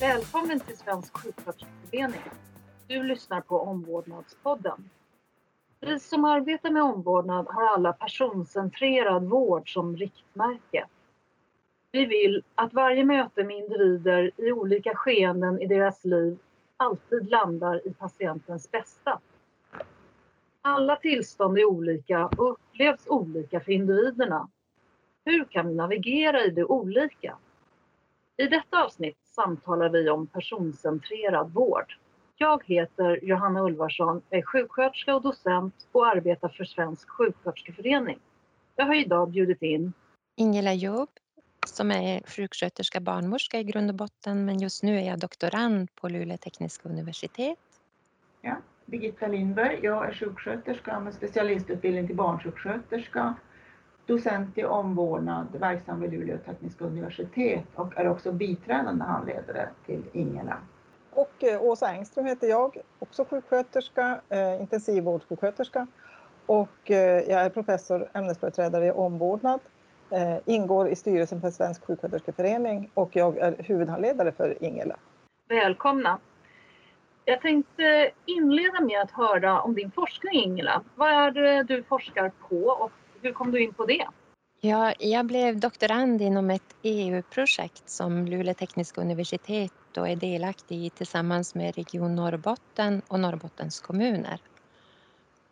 Välkommen 0.00 0.60
till 0.60 0.76
Svensk 0.76 1.16
sjuksköterskeförening. 1.16 2.20
Du 2.86 3.02
lyssnar 3.02 3.40
på 3.40 3.60
Omvårdnadspodden. 3.60 4.90
Vi 5.80 6.00
som 6.00 6.24
arbetar 6.24 6.70
med 6.70 6.82
omvårdnad 6.82 7.46
har 7.48 7.74
alla 7.74 7.92
personcentrerad 7.92 9.24
vård 9.24 9.72
som 9.72 9.96
riktmärke. 9.96 10.86
Vi 11.92 12.06
vill 12.06 12.42
att 12.54 12.72
varje 12.72 13.04
möte 13.04 13.44
med 13.44 13.56
individer 13.56 14.30
i 14.36 14.52
olika 14.52 14.94
skeenden 14.94 15.62
i 15.62 15.66
deras 15.66 16.04
liv 16.04 16.38
alltid 16.76 17.30
landar 17.30 17.86
i 17.86 17.94
patientens 17.94 18.70
bästa. 18.70 19.20
Alla 20.62 20.96
tillstånd 20.96 21.58
är 21.58 21.64
olika 21.64 22.26
och 22.26 22.50
upplevs 22.50 23.06
olika 23.06 23.60
för 23.60 23.72
individerna. 23.72 24.48
Hur 25.24 25.44
kan 25.44 25.68
vi 25.68 25.74
navigera 25.74 26.44
i 26.44 26.50
det 26.50 26.64
olika? 26.64 27.36
I 28.36 28.46
detta 28.46 28.84
avsnitt 28.84 29.27
samtalar 29.42 29.88
vi 29.88 30.10
om 30.10 30.26
personcentrerad 30.26 31.52
vård. 31.52 31.96
Jag 32.36 32.62
heter 32.66 33.20
Johanna 33.22 33.62
Ulvarsson, 33.62 34.22
är 34.30 34.42
sjuksköterska 34.42 35.14
och 35.14 35.22
docent 35.22 35.74
och 35.92 36.06
arbetar 36.06 36.48
för 36.48 36.64
Svensk 36.64 37.08
sjuksköterskeförening. 37.08 38.18
Jag 38.76 38.86
har 38.86 38.94
idag 38.94 39.30
bjudit 39.30 39.62
in 39.62 39.92
Ingela 40.36 40.72
Jobb 40.72 41.08
som 41.66 41.90
är 41.90 42.20
sjuksköterska 42.26 43.00
barnmorska 43.00 43.58
i 43.58 43.64
grund 43.64 43.90
och 43.90 43.96
botten 43.96 44.44
men 44.44 44.58
just 44.58 44.82
nu 44.82 44.98
är 44.98 45.06
jag 45.06 45.18
doktorand 45.18 45.94
på 45.94 46.08
Luleå 46.08 46.36
tekniska 46.36 46.88
universitet. 46.88 47.58
Ja, 48.40 48.56
Birgitta 48.86 49.26
Lindberg, 49.26 49.80
jag 49.82 50.08
är 50.08 50.12
sjuksköterska 50.12 51.00
med 51.00 51.14
specialistutbildning 51.14 52.06
till 52.06 52.16
barnsjuksköterska, 52.16 53.34
docent 54.08 54.58
i 54.58 54.64
omvårdnad, 54.64 55.46
verksam 55.52 56.00
vid 56.00 56.12
Luleå 56.12 56.38
tekniska 56.38 56.84
universitet 56.84 57.64
och 57.74 57.96
är 57.96 58.08
också 58.08 58.32
biträdande 58.32 59.04
handledare 59.04 59.68
till 59.86 60.02
Ingela. 60.12 60.56
Och 61.10 61.44
eh, 61.44 61.62
Åsa 61.62 61.88
Engström 61.88 62.26
heter 62.26 62.46
jag, 62.48 62.76
också 62.98 63.24
sjuksköterska, 63.24 64.20
eh, 64.28 64.60
intensivvårdssjuksköterska 64.60 65.86
och 66.46 66.90
eh, 66.90 67.22
jag 67.30 67.40
är 67.40 67.50
professor, 67.50 68.08
ämnesföreträdare 68.12 68.86
i 68.86 68.90
omvårdnad, 68.90 69.60
ingår 70.44 70.88
i 70.88 70.96
styrelsen 70.96 71.40
för 71.40 71.50
Svensk 71.50 71.84
sjuksköterskeförening 71.84 72.90
och 72.94 73.16
jag 73.16 73.38
är 73.38 73.56
huvudhandledare 73.58 74.32
för 74.32 74.64
Ingela. 74.64 74.96
Välkomna! 75.48 76.18
Jag 77.24 77.40
tänkte 77.40 78.10
inleda 78.24 78.80
med 78.80 79.00
att 79.00 79.10
höra 79.10 79.60
om 79.60 79.74
din 79.74 79.90
forskning 79.90 80.34
Ingela. 80.42 80.82
Vad 80.94 81.10
är 81.10 81.30
det 81.30 81.62
du 81.62 81.82
forskar 81.82 82.32
på 82.48 82.56
och 82.56 82.92
hur 83.22 83.32
kom 83.32 83.50
du 83.50 83.62
in 83.62 83.72
på 83.72 83.86
det? 83.86 84.06
Ja, 84.60 84.94
jag 84.98 85.26
blev 85.26 85.60
doktorand 85.60 86.22
inom 86.22 86.50
ett 86.50 86.76
EU-projekt 86.82 87.90
som 87.90 88.26
Luleå 88.26 88.54
tekniska 88.54 89.00
universitet 89.00 89.72
då 89.92 90.06
är 90.06 90.16
delaktig 90.16 90.84
i 90.86 90.90
tillsammans 90.90 91.54
med 91.54 91.76
Region 91.76 92.16
Norrbotten 92.16 93.02
och 93.08 93.20
Norrbottens 93.20 93.80
kommuner. 93.80 94.40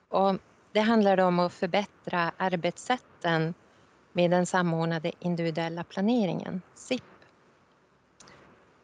Och 0.08 0.36
det 0.72 0.80
handlar 0.80 1.20
om 1.20 1.38
att 1.38 1.52
förbättra 1.52 2.32
arbetssätten 2.36 3.54
med 4.12 4.30
den 4.30 4.46
samordnade 4.46 5.12
individuella 5.18 5.84
planeringen, 5.84 6.62
SIP. 6.74 7.02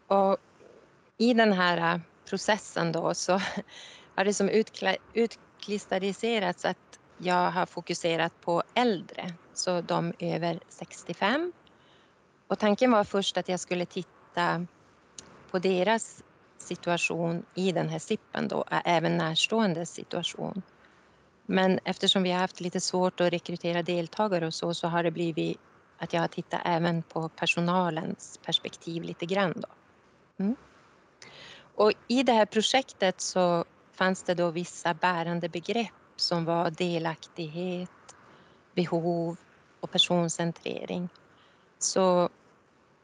Och 0.06 0.36
I 1.18 1.34
den 1.34 1.52
här 1.52 1.94
äh, 1.94 2.00
processen 2.24 2.92
då 2.92 3.14
så 3.14 3.32
har 4.14 4.24
det 4.24 4.34
som 4.34 4.50
utkristalliserats 5.12 6.64
att 6.64 6.98
jag 7.18 7.50
har 7.50 7.66
fokuserat 7.66 8.40
på 8.40 8.61
äldre, 8.74 9.32
så 9.54 9.80
de 9.80 10.12
över 10.18 10.60
65. 10.68 11.52
Och 12.46 12.58
tanken 12.58 12.90
var 12.90 13.04
först 13.04 13.36
att 13.36 13.48
jag 13.48 13.60
skulle 13.60 13.86
titta 13.86 14.66
på 15.50 15.58
deras 15.58 16.22
situation 16.58 17.44
i 17.54 17.72
den 17.72 17.88
här 17.88 17.98
SIPen 17.98 18.48
då, 18.48 18.64
även 18.84 19.16
närstående 19.16 19.86
situation. 19.86 20.62
Men 21.46 21.80
eftersom 21.84 22.22
vi 22.22 22.30
har 22.30 22.38
haft 22.38 22.60
lite 22.60 22.80
svårt 22.80 23.20
att 23.20 23.32
rekrytera 23.32 23.82
deltagare 23.82 24.46
och 24.46 24.54
så, 24.54 24.74
så 24.74 24.88
har 24.88 25.02
det 25.02 25.10
blivit 25.10 25.58
att 25.98 26.12
jag 26.12 26.20
har 26.20 26.28
tittat 26.28 26.60
även 26.64 27.02
på 27.02 27.28
personalens 27.28 28.40
perspektiv 28.44 29.02
lite 29.02 29.26
grann 29.26 29.54
då. 29.56 29.68
Mm. 30.38 30.56
Och 31.74 31.92
i 32.08 32.22
det 32.22 32.32
här 32.32 32.46
projektet 32.46 33.20
så 33.20 33.64
fanns 33.92 34.22
det 34.22 34.34
då 34.34 34.50
vissa 34.50 34.94
bärande 34.94 35.48
begrepp 35.48 35.92
som 36.16 36.44
var 36.44 36.70
delaktighet, 36.70 37.90
behov 38.74 39.36
och 39.80 39.90
personcentrering. 39.90 41.08
Så 41.78 42.28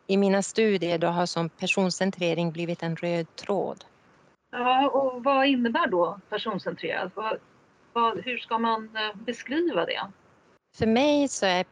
i 0.06 0.16
mina 0.16 0.42
studier 0.42 0.98
då 0.98 1.06
har 1.06 1.26
som 1.26 1.48
personcentrering 1.48 2.52
blivit 2.52 2.82
en 2.82 2.96
röd 2.96 3.36
tråd. 3.36 3.84
Ja, 4.50 4.88
och 4.88 5.24
vad 5.24 5.46
innebär 5.46 5.86
då 5.86 6.20
personcentrerad? 6.28 7.10
Vad, 7.14 7.38
vad, 7.92 8.20
hur 8.24 8.38
ska 8.38 8.58
man 8.58 8.96
eh, 8.96 9.16
beskriva 9.16 9.84
det? 9.86 10.00
För 10.76 10.86
mig 10.86 11.28
så 11.28 11.46
är 11.46 11.64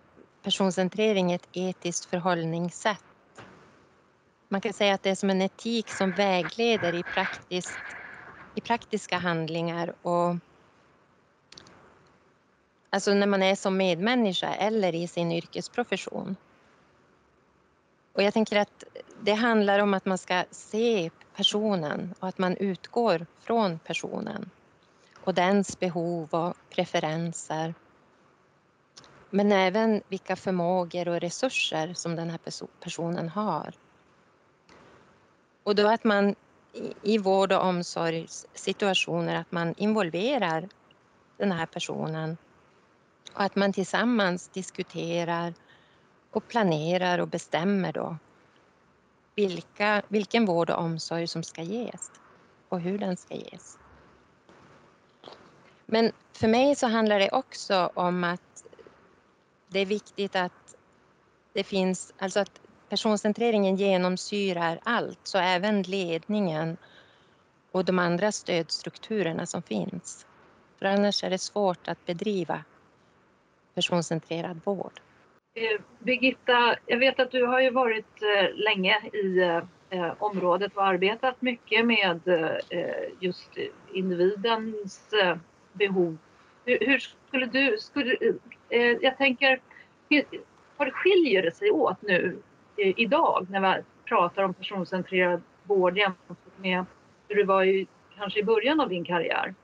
personcentrering 0.42 1.32
ett 1.32 1.48
etiskt 1.52 2.04
förhållningssätt. 2.04 3.04
Man 4.48 4.60
kan 4.60 4.72
säga 4.72 4.94
att 4.94 5.02
det 5.02 5.10
är 5.10 5.14
som 5.14 5.30
en 5.30 5.42
etik 5.42 5.88
som 5.88 6.12
vägleder 6.12 6.94
i, 6.94 7.02
praktiskt, 7.02 7.78
i 8.54 8.60
praktiska 8.60 9.18
handlingar 9.18 9.94
och 10.02 10.36
Alltså 12.90 13.14
när 13.14 13.26
man 13.26 13.42
är 13.42 13.54
som 13.54 13.76
medmänniska 13.76 14.54
eller 14.54 14.94
i 14.94 15.08
sin 15.08 15.32
yrkesprofession. 15.32 16.36
Och 18.12 18.22
jag 18.22 18.34
tänker 18.34 18.56
att 18.56 18.84
det 19.20 19.32
handlar 19.32 19.78
om 19.78 19.94
att 19.94 20.04
man 20.04 20.18
ska 20.18 20.44
se 20.50 21.10
personen 21.36 22.14
och 22.20 22.28
att 22.28 22.38
man 22.38 22.56
utgår 22.56 23.26
från 23.40 23.78
personen 23.78 24.50
och 25.16 25.34
dens 25.34 25.78
behov 25.78 26.28
och 26.30 26.56
preferenser. 26.70 27.74
Men 29.30 29.52
även 29.52 30.02
vilka 30.08 30.36
förmågor 30.36 31.08
och 31.08 31.20
resurser 31.20 31.94
som 31.94 32.16
den 32.16 32.30
här 32.30 32.40
personen 32.80 33.28
har. 33.28 33.74
Och 35.62 35.74
då 35.74 35.88
att 35.88 36.04
man 36.04 36.34
i 37.02 37.18
vård 37.18 37.52
och 37.52 37.62
omsorgssituationer 37.64 39.34
att 39.34 39.52
man 39.52 39.74
involverar 39.76 40.68
den 41.36 41.52
här 41.52 41.66
personen 41.66 42.36
och 43.36 43.42
att 43.42 43.56
man 43.56 43.72
tillsammans 43.72 44.48
diskuterar 44.48 45.54
och 46.30 46.48
planerar 46.48 47.18
och 47.18 47.28
bestämmer 47.28 47.92
då 47.92 48.16
vilka, 49.34 50.02
vilken 50.08 50.46
vård 50.46 50.70
och 50.70 50.78
omsorg 50.78 51.26
som 51.26 51.42
ska 51.42 51.62
ges 51.62 52.10
och 52.68 52.80
hur 52.80 52.98
den 52.98 53.16
ska 53.16 53.34
ges. 53.34 53.78
Men 55.86 56.12
för 56.32 56.48
mig 56.48 56.76
så 56.76 56.86
handlar 56.86 57.18
det 57.18 57.30
också 57.30 57.90
om 57.94 58.24
att 58.24 58.64
det 59.68 59.80
är 59.80 59.86
viktigt 59.86 60.36
att 60.36 60.76
det 61.52 61.64
finns, 61.64 62.12
alltså 62.18 62.40
att 62.40 62.60
personcentreringen 62.88 63.76
genomsyrar 63.76 64.80
allt, 64.82 65.20
så 65.22 65.38
även 65.38 65.82
ledningen 65.82 66.76
och 67.72 67.84
de 67.84 67.98
andra 67.98 68.32
stödstrukturerna 68.32 69.46
som 69.46 69.62
finns. 69.62 70.26
För 70.78 70.86
annars 70.86 71.24
är 71.24 71.30
det 71.30 71.38
svårt 71.38 71.88
att 71.88 72.06
bedriva 72.06 72.64
personcentrerad 73.76 74.60
vård. 74.64 75.00
Eh, 75.54 75.80
Birgitta, 75.98 76.76
jag 76.86 76.98
vet 76.98 77.20
att 77.20 77.30
du 77.30 77.46
har 77.46 77.60
ju 77.60 77.70
varit 77.70 78.22
eh, 78.22 78.54
länge 78.54 79.00
i 79.12 79.38
eh, 79.90 80.12
området 80.18 80.76
och 80.76 80.86
arbetat 80.86 81.42
mycket 81.42 81.86
med 81.86 82.20
just 83.20 83.50
individens 83.92 85.14
behov. 85.72 86.18
Hur 86.64 86.98
skulle 86.98 87.46
du, 87.46 87.78
skulle, 87.78 88.16
jag 89.00 89.18
tänker, 89.18 89.60
hur 90.78 90.90
skiljer 90.90 91.42
det 91.42 91.54
sig 91.54 91.70
åt 91.70 92.02
nu 92.02 92.38
idag 92.76 93.46
när 93.50 93.60
vi 93.60 93.82
pratar 94.04 94.42
om 94.42 94.54
personcentrerad 94.54 95.42
vård 95.62 95.98
jämfört 95.98 96.58
med 96.58 96.84
hur 97.28 97.36
det 97.36 97.44
var 97.44 97.64
i, 97.64 97.86
kanske 98.18 98.40
i 98.40 98.44
början 98.44 98.80
av 98.80 98.88
din 98.88 99.04
karriär? 99.04 99.54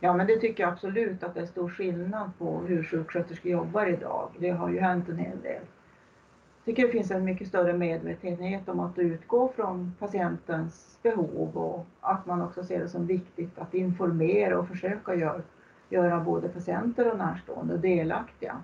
Ja, 0.00 0.14
men 0.14 0.26
det 0.26 0.36
tycker 0.36 0.62
jag 0.62 0.72
absolut 0.72 1.22
att 1.22 1.34
det 1.34 1.40
är 1.40 1.46
stor 1.46 1.68
skillnad 1.68 2.30
på 2.38 2.58
hur 2.58 2.84
sjuksköterskor 2.84 3.52
jobbar 3.52 3.86
idag. 3.86 4.30
Det 4.38 4.50
har 4.50 4.70
ju 4.70 4.80
hänt 4.80 5.08
en 5.08 5.18
hel 5.18 5.40
del. 5.42 5.62
Jag 6.64 6.64
tycker 6.64 6.86
det 6.86 6.92
finns 6.92 7.10
en 7.10 7.24
mycket 7.24 7.48
större 7.48 7.72
medvetenhet 7.72 8.68
om 8.68 8.80
att 8.80 8.98
utgå 8.98 9.52
från 9.56 9.94
patientens 9.98 10.98
behov 11.02 11.56
och 11.56 11.86
att 12.00 12.26
man 12.26 12.42
också 12.42 12.64
ser 12.64 12.80
det 12.80 12.88
som 12.88 13.06
viktigt 13.06 13.58
att 13.58 13.74
informera 13.74 14.58
och 14.58 14.68
försöka 14.68 15.14
göra, 15.14 15.42
göra 15.88 16.20
både 16.20 16.48
patienter 16.48 17.12
och 17.12 17.18
närstående 17.18 17.76
delaktiga. 17.76 18.62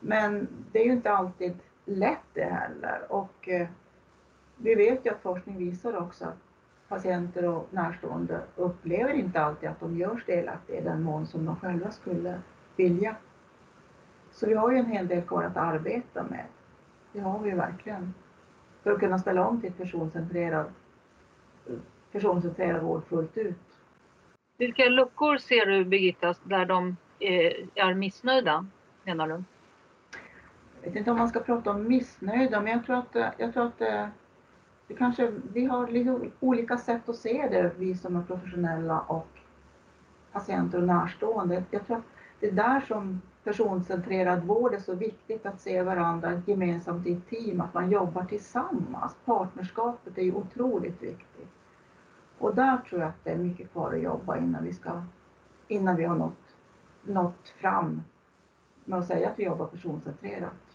Men 0.00 0.48
det 0.72 0.80
är 0.80 0.84
ju 0.84 0.92
inte 0.92 1.12
alltid 1.12 1.54
lätt 1.84 2.26
det 2.34 2.44
heller 2.44 3.00
och 3.08 3.48
eh, 3.48 3.68
vi 4.56 4.74
vet 4.74 5.06
ju 5.06 5.10
att 5.10 5.22
forskning 5.22 5.58
visar 5.58 5.96
också 5.96 6.24
att 6.24 6.45
patienter 6.88 7.48
och 7.48 7.68
närstående 7.70 8.40
upplever 8.56 9.12
inte 9.12 9.40
alltid 9.40 9.68
att 9.68 9.80
de 9.80 9.96
görs 9.96 10.24
delaktiga 10.26 10.80
i 10.80 10.84
den 10.84 11.02
mån 11.02 11.26
som 11.26 11.44
de 11.44 11.56
själva 11.56 11.90
skulle 11.90 12.40
vilja. 12.76 13.16
Så 14.30 14.46
vi 14.46 14.54
har 14.54 14.70
ju 14.72 14.78
en 14.78 14.86
hel 14.86 15.08
del 15.08 15.22
kvar 15.22 15.42
att 15.42 15.56
arbeta 15.56 16.22
med. 16.22 16.44
Det 17.12 17.20
har 17.20 17.38
vi 17.38 17.50
verkligen. 17.50 18.14
för 18.82 18.92
att 18.92 19.00
kunna 19.00 19.18
ställa 19.18 19.46
om 19.46 19.60
till 19.60 19.72
personcentrerad, 19.72 20.66
personcentrerad 22.12 22.82
vård 22.82 23.04
fullt 23.08 23.36
ut. 23.38 23.56
Vilka 24.58 24.88
luckor 24.88 25.36
ser 25.36 25.66
du 25.66 25.84
Birgitta 25.84 26.34
där 26.44 26.64
de 26.64 26.96
är 27.74 27.94
missnöjda 27.94 28.66
menar 29.04 29.28
du? 29.28 29.44
Jag 30.82 30.88
vet 30.90 30.96
inte 30.96 31.10
om 31.10 31.18
man 31.18 31.28
ska 31.28 31.40
prata 31.40 31.70
om 31.70 31.88
missnöjda 31.88 32.60
men 32.60 32.72
jag 32.72 32.86
tror 32.86 32.96
att, 32.96 33.34
jag 33.38 33.52
tror 33.52 33.66
att 33.66 34.10
det, 34.88 34.94
kanske, 34.94 35.32
vi 35.52 35.64
har 35.64 35.86
lite 35.88 36.30
olika 36.40 36.78
sätt 36.78 37.08
att 37.08 37.16
se 37.16 37.48
det, 37.50 37.72
vi 37.78 37.94
som 37.94 38.16
är 38.16 38.22
professionella 38.22 39.00
och 39.00 39.28
patienter 40.32 40.80
och 40.80 40.86
närstående. 40.86 41.64
Jag 41.70 41.86
tror 41.86 41.96
att 41.96 42.04
det 42.40 42.46
är 42.46 42.52
där 42.52 42.80
som 42.80 43.22
personcentrerad 43.44 44.44
vård 44.44 44.74
är 44.74 44.78
så 44.78 44.94
viktigt 44.94 45.46
att 45.46 45.60
se 45.60 45.82
varandra 45.82 46.42
gemensamt 46.46 47.06
i 47.06 47.12
ett 47.12 47.28
team, 47.28 47.60
att 47.60 47.74
man 47.74 47.90
jobbar 47.90 48.24
tillsammans. 48.24 49.16
Partnerskapet 49.24 50.18
är 50.18 50.22
ju 50.22 50.32
otroligt 50.32 51.02
viktigt. 51.02 51.48
Och 52.38 52.54
där 52.54 52.76
tror 52.78 53.00
jag 53.00 53.08
att 53.08 53.24
det 53.24 53.30
är 53.30 53.38
mycket 53.38 53.72
kvar 53.72 53.92
att 53.92 54.00
jobba 54.00 54.36
innan 54.36 54.64
vi, 54.64 54.72
ska, 54.72 55.02
innan 55.68 55.96
vi 55.96 56.04
har 56.04 56.16
nått, 56.16 56.56
nått 57.02 57.48
fram 57.48 58.02
med 58.84 58.98
att 58.98 59.06
säga 59.06 59.30
att 59.30 59.38
vi 59.38 59.44
jobbar 59.44 59.66
personcentrerat. 59.66 60.65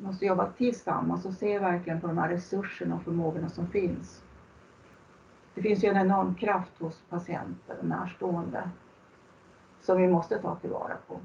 Vi 0.00 0.06
måste 0.06 0.26
jobba 0.26 0.52
tillsammans 0.52 1.26
och 1.26 1.32
se 1.32 1.58
verkligen 1.58 2.00
på 2.00 2.06
de 2.06 2.18
här 2.18 2.28
resurserna 2.28 2.94
och 2.94 3.02
förmågorna 3.02 3.48
som 3.48 3.66
finns. 3.66 4.22
Det 5.54 5.62
finns 5.62 5.84
ju 5.84 5.88
en 5.88 5.96
enorm 5.96 6.34
kraft 6.34 6.72
hos 6.78 7.02
patienter 7.08 7.76
och 7.80 7.86
närstående 7.86 8.70
som 9.80 9.98
vi 10.02 10.08
måste 10.08 10.38
ta 10.38 10.56
tillvara 10.56 10.96
på. 11.06 11.20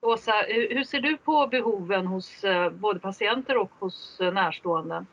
Åsa, 0.00 0.32
hur 0.48 0.84
ser 0.84 1.00
du 1.00 1.16
på 1.16 1.46
behoven 1.46 2.06
hos 2.06 2.44
eh, 2.44 2.70
både 2.70 3.00
patienter 3.00 3.56
och 3.56 3.70
hos 3.78 4.20
eh, 4.20 4.32
närstående? 4.32 5.04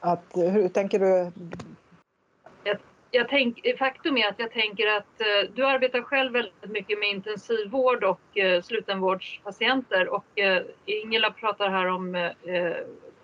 Att, 0.00 0.24
hur 0.34 0.68
tänker 0.68 0.98
du? 0.98 1.32
Jag, 3.16 3.28
tänk, 3.28 3.78
faktum 3.78 4.16
är 4.16 4.28
att 4.28 4.38
jag 4.38 4.52
tänker 4.52 4.86
att 4.86 5.20
eh, 5.20 5.50
du 5.54 5.66
arbetar 5.66 6.02
själv 6.02 6.32
väldigt 6.32 6.70
mycket 6.70 6.98
med 6.98 7.08
intensivvård 7.08 8.04
och 8.04 8.38
eh, 8.38 8.62
slutenvårdspatienter 8.62 10.08
och 10.08 10.38
eh, 10.38 10.62
Ingela 10.84 11.30
pratar 11.30 11.68
här 11.68 11.86
om, 11.86 12.14
eh, 12.14 12.32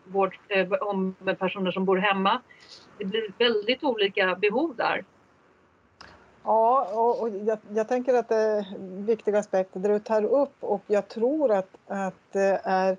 vård, 0.05 0.39
eh, 0.49 0.73
om 0.73 1.15
personer 1.39 1.71
som 1.71 1.85
bor 1.85 1.97
hemma. 1.97 2.41
Det 2.99 3.05
blir 3.05 3.33
väldigt 3.39 3.85
olika 3.85 4.35
behov 4.35 4.77
där. 4.77 5.05
Ja, 6.45 6.89
och, 6.95 7.23
och 7.23 7.29
jag, 7.29 7.59
jag, 7.71 7.89
tänker 7.89 8.15
att 8.15 8.29
det 8.29 8.37
är 8.37 8.65
viktiga 9.07 9.39
aspekter 9.39 9.81
du 9.81 9.99
tar 9.99 10.25
upp 10.25 10.57
och 10.61 10.83
jag 10.87 11.09
tror 11.09 11.53
att, 11.53 11.71
att 11.87 12.33
det 12.33 12.61
är 12.65 12.97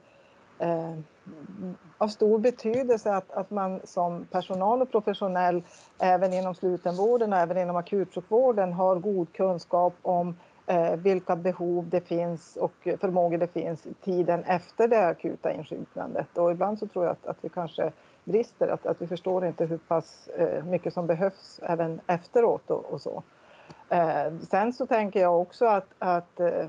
eh, 0.59 0.97
av 2.01 2.07
stor 2.07 2.39
betydelse 2.39 3.13
att, 3.13 3.31
att 3.31 3.51
man 3.51 3.79
som 3.83 4.25
personal 4.25 4.81
och 4.81 4.91
professionell 4.91 5.63
även 5.99 6.33
inom 6.33 6.55
slutenvården 6.55 7.33
och 7.33 7.39
även 7.39 7.57
inom 7.57 7.75
akutsjukvården 7.75 8.73
har 8.73 8.95
god 8.95 9.33
kunskap 9.33 9.93
om 10.01 10.35
eh, 10.67 10.95
vilka 10.95 11.35
behov 11.35 11.89
det 11.89 12.01
finns 12.01 12.55
och 12.55 12.73
förmågor 12.83 13.37
det 13.37 13.47
finns 13.47 13.87
tiden 14.03 14.43
efter 14.43 14.87
det 14.87 15.07
akuta 15.07 15.53
insjuknandet. 15.53 16.37
Och 16.37 16.51
ibland 16.51 16.79
så 16.79 16.87
tror 16.87 17.05
jag 17.05 17.11
att, 17.11 17.25
att 17.25 17.37
vi 17.41 17.49
kanske 17.49 17.91
brister, 18.23 18.67
att, 18.67 18.85
att 18.85 19.01
vi 19.01 19.07
förstår 19.07 19.45
inte 19.45 19.65
hur 19.65 19.77
pass 19.77 20.27
eh, 20.27 20.63
mycket 20.63 20.93
som 20.93 21.07
behövs 21.07 21.59
även 21.63 22.01
efteråt 22.07 22.71
och, 22.71 22.85
och 22.85 23.01
så. 23.01 23.23
Eh, 23.89 24.33
sen 24.49 24.73
så 24.73 24.85
tänker 24.85 25.21
jag 25.21 25.41
också 25.41 25.65
att, 25.65 25.87
att 25.99 26.39
eh, 26.39 26.67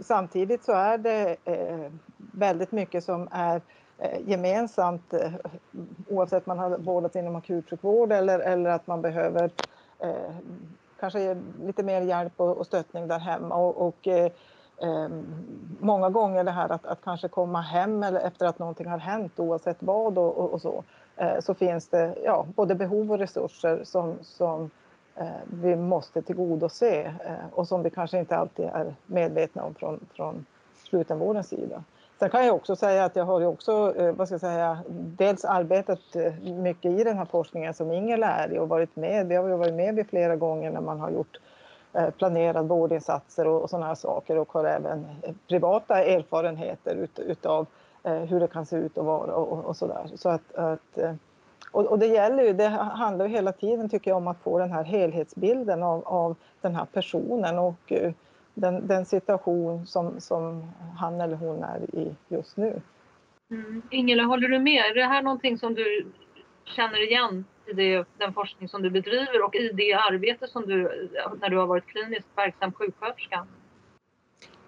samtidigt 0.00 0.64
så 0.64 0.72
är 0.72 0.98
det 0.98 1.36
eh, 1.44 1.92
väldigt 2.16 2.72
mycket 2.72 3.04
som 3.04 3.28
är 3.30 3.56
eh, 3.56 3.62
Eh, 3.98 4.20
gemensamt 4.26 5.14
eh, 5.14 5.32
oavsett 6.08 6.48
om 6.48 6.56
man 6.56 6.72
har 6.72 6.78
vårdats 6.78 7.16
inom 7.16 7.36
akutsjukvård 7.36 8.12
eller, 8.12 8.38
eller 8.38 8.70
att 8.70 8.86
man 8.86 9.02
behöver 9.02 9.50
eh, 9.98 10.36
kanske 11.00 11.36
lite 11.62 11.82
mer 11.82 12.00
hjälp 12.00 12.32
och, 12.36 12.56
och 12.56 12.66
stöttning 12.66 13.08
där 13.08 13.18
hemma. 13.18 13.54
Och, 13.54 13.86
och 13.86 14.08
eh, 14.08 14.32
många 15.80 16.10
gånger 16.10 16.44
det 16.44 16.50
här 16.50 16.68
att, 16.68 16.86
att 16.86 17.00
kanske 17.00 17.28
komma 17.28 17.60
hem 17.60 18.02
eller 18.02 18.20
efter 18.20 18.46
att 18.46 18.58
någonting 18.58 18.86
har 18.86 18.98
hänt 18.98 19.40
oavsett 19.40 19.76
vad 19.80 20.18
och, 20.18 20.38
och, 20.38 20.52
och 20.52 20.62
så, 20.62 20.84
så 21.40 21.54
finns 21.54 21.88
det 21.88 22.14
ja, 22.24 22.46
både 22.56 22.74
behov 22.74 23.12
och 23.12 23.18
resurser 23.18 23.84
som, 23.84 24.14
som 24.22 24.70
Eh, 25.16 25.26
vi 25.44 25.76
måste 25.76 26.22
tillgodose 26.22 27.14
eh, 27.24 27.52
och 27.52 27.68
som 27.68 27.82
vi 27.82 27.90
kanske 27.90 28.18
inte 28.18 28.36
alltid 28.36 28.64
är 28.64 28.94
medvetna 29.06 29.64
om 29.64 29.74
från, 29.74 30.00
från 30.14 30.46
slutenvårdens 30.84 31.48
sida. 31.48 31.84
Sen 32.18 32.30
kan 32.30 32.46
jag 32.46 32.54
också 32.54 32.76
säga 32.76 33.04
att 33.04 33.16
jag 33.16 33.24
har 33.24 33.40
ju 33.40 33.46
också, 33.46 33.94
eh, 33.96 34.12
vad 34.12 34.28
ska 34.28 34.34
jag 34.34 34.40
säga, 34.40 34.78
dels 34.88 35.44
arbetat 35.44 36.16
eh, 36.16 36.32
mycket 36.54 36.92
i 36.92 37.04
den 37.04 37.18
här 37.18 37.24
forskningen 37.24 37.74
som 37.74 37.92
Ingela 37.92 38.26
är 38.26 38.54
i 38.54 38.58
och 38.58 38.68
varit 38.68 38.96
med. 38.96 39.26
Vi 39.26 39.34
har 39.34 39.48
ju 39.48 39.56
varit 39.56 39.74
med 39.74 39.94
vid 39.94 40.08
flera 40.08 40.36
gånger 40.36 40.70
när 40.70 40.80
man 40.80 41.00
har 41.00 41.10
gjort 41.10 41.40
eh, 41.92 42.10
planerad 42.10 42.68
vårdinsatser 42.68 43.46
och, 43.46 43.70
sådana 43.70 43.86
här 43.86 43.94
saker 43.94 44.38
och 44.38 44.52
har 44.52 44.64
även 44.64 45.06
privata 45.48 46.04
erfarenheter 46.04 46.94
ut, 46.94 47.18
utav 47.18 47.66
hur 48.28 48.40
det 48.40 48.48
kan 48.48 48.66
se 48.66 48.76
ut 48.76 48.98
och 48.98 49.04
vara 49.04 49.34
och, 49.34 49.64
och 49.64 49.76
sådär. 49.76 50.10
Så 50.14 50.28
att, 50.28 50.54
att 50.54 50.98
och, 51.70 51.98
det 51.98 52.06
gäller 52.06 52.42
ju, 52.42 52.52
det 52.52 52.68
handlar 52.68 53.26
ju 53.26 53.32
hela 53.32 53.52
tiden 53.52 53.88
tycker 53.88 54.10
jag 54.10 54.16
om 54.16 54.28
att 54.28 54.38
få 54.38 54.58
den 54.58 54.72
här 54.72 54.84
helhetsbilden 54.84 55.82
av, 55.82 56.02
av 56.06 56.36
den 56.60 56.74
här 56.74 56.86
personen 56.92 57.58
och 57.58 57.92
den, 58.56 58.86
den, 58.86 59.04
situation 59.04 59.86
som, 59.86 60.20
som 60.20 60.72
han 60.98 61.20
eller 61.20 61.36
hon 61.36 61.62
är 61.62 61.94
i 61.94 62.14
just 62.28 62.56
nu. 62.56 62.80
Mm. 63.50 63.82
Ingela, 63.90 64.22
håller 64.22 64.48
du 64.48 64.58
med? 64.58 64.84
Är 64.84 64.94
det 64.94 65.04
här 65.04 65.22
någonting 65.22 65.58
som 65.58 65.74
du 65.74 66.06
känner 66.64 67.02
igen 67.02 67.44
i 67.66 67.72
det, 67.72 68.04
den 68.18 68.32
forskning 68.32 68.68
som 68.68 68.82
du 68.82 68.90
bedriver 68.90 69.44
och 69.44 69.54
i 69.54 69.68
det 69.68 69.94
arbete 69.94 70.48
som 70.48 70.66
du, 70.66 71.08
när 71.40 71.48
du 71.48 71.56
har 71.56 71.66
varit 71.66 71.86
kliniskt 71.86 72.28
verksam 72.34 72.72
sjuksköterska? 72.72 73.46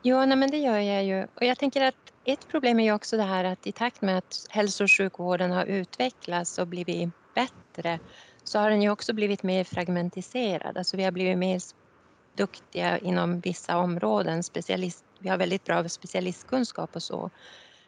Ja, 0.03 0.27
nej, 0.27 0.37
men 0.37 0.51
det 0.51 0.59
gör 0.59 0.79
jag 0.79 1.05
ju. 1.05 1.27
Och 1.35 1.43
jag 1.43 1.59
tänker 1.59 1.85
att 1.85 2.13
ett 2.25 2.49
problem 2.49 2.81
är 2.81 2.85
ju 2.85 2.93
också 2.93 3.17
det 3.17 3.23
här 3.23 3.45
att 3.45 3.67
i 3.67 3.73
takt 3.73 4.03
med 4.03 4.19
att 4.19 4.47
hälso 4.51 4.85
och 4.85 4.91
sjukvården 4.91 5.51
har 5.51 5.65
utvecklats 5.65 6.59
och 6.59 6.67
blivit 6.67 7.09
bättre 7.35 7.99
så 8.45 8.59
har 8.59 8.71
den 8.71 8.83
ju 8.83 8.91
också 8.91 9.13
blivit 9.13 9.43
mer 9.43 9.65
fragmentiserad. 9.65 10.79
Alltså 10.79 10.97
vi 10.97 11.05
har 11.05 11.11
blivit 11.11 11.39
mer 11.39 11.59
duktiga 12.39 12.99
inom 12.99 13.41
vissa 13.41 13.77
områden. 13.77 14.43
Specialist, 14.43 15.05
vi 15.19 15.29
har 15.29 15.39
väldigt 15.39 15.65
bra 15.65 15.89
specialistkunskap 15.89 16.97
och 16.97 17.03
så. 17.03 17.31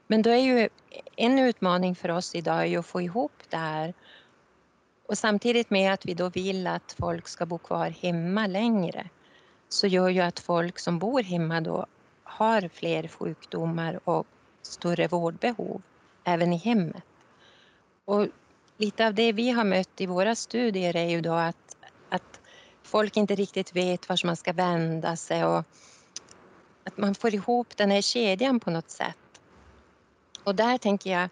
Men 0.06 0.22
då 0.22 0.30
är 0.30 0.36
ju 0.36 0.68
en 1.16 1.38
utmaning 1.38 1.94
för 1.94 2.08
oss 2.08 2.34
idag 2.34 2.66
är 2.66 2.78
att 2.78 2.86
få 2.86 3.00
ihop 3.00 3.32
det 3.48 3.56
här. 3.56 3.94
Och 5.06 5.18
samtidigt 5.18 5.70
med 5.70 5.92
att 5.92 6.06
vi 6.06 6.14
då 6.14 6.28
vill 6.28 6.66
att 6.66 6.96
folk 6.98 7.28
ska 7.28 7.46
bo 7.46 7.58
kvar 7.58 7.90
hemma 7.90 8.46
längre 8.46 9.08
så 9.68 9.86
gör 9.86 10.08
ju 10.08 10.20
att 10.20 10.40
folk 10.40 10.78
som 10.78 10.98
bor 10.98 11.22
hemma 11.22 11.60
då 11.60 11.86
har 12.22 12.68
fler 12.68 13.08
sjukdomar 13.08 14.00
och 14.04 14.26
större 14.62 15.08
vårdbehov 15.08 15.82
även 16.24 16.52
i 16.52 16.56
hemmet. 16.56 17.04
Och 18.04 18.26
lite 18.76 19.06
av 19.06 19.14
det 19.14 19.32
vi 19.32 19.50
har 19.50 19.64
mött 19.64 20.00
i 20.00 20.06
våra 20.06 20.34
studier 20.34 20.96
är 20.96 21.08
ju 21.08 21.20
då 21.20 21.32
att, 21.32 21.76
att 22.08 22.39
folk 22.82 23.16
inte 23.16 23.34
riktigt 23.34 23.76
vet 23.76 24.08
vart 24.08 24.24
man 24.24 24.36
ska 24.36 24.52
vända 24.52 25.16
sig 25.16 25.44
och 25.44 25.64
att 26.84 26.96
man 26.96 27.14
får 27.14 27.34
ihop 27.34 27.76
den 27.76 27.90
här 27.90 28.02
kedjan 28.02 28.60
på 28.60 28.70
något 28.70 28.90
sätt. 28.90 29.16
Och 30.44 30.54
där 30.54 30.78
tänker 30.78 31.10
jag 31.10 31.28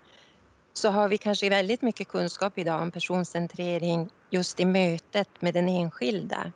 så 0.73 0.89
har 0.89 1.09
vi 1.09 1.19
kanske 1.19 1.51
väldigt 1.51 1.83
mycket 1.83 2.09
kunskap 2.09 2.59
idag 2.59 2.83
om 2.83 2.91
personcentrering 2.91 4.11
just 4.31 4.61
i 4.61 4.65
mötet 4.65 5.29
med 5.43 5.55
den 5.55 5.69
enskilda. 5.69 6.53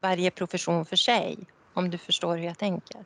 Varje 0.00 0.30
profession 0.30 0.86
för 0.86 0.96
sig, 0.96 1.38
om 1.74 1.90
du 1.90 1.98
förstår 1.98 2.36
hur 2.36 2.44
jag 2.44 2.58
tänker. 2.58 3.04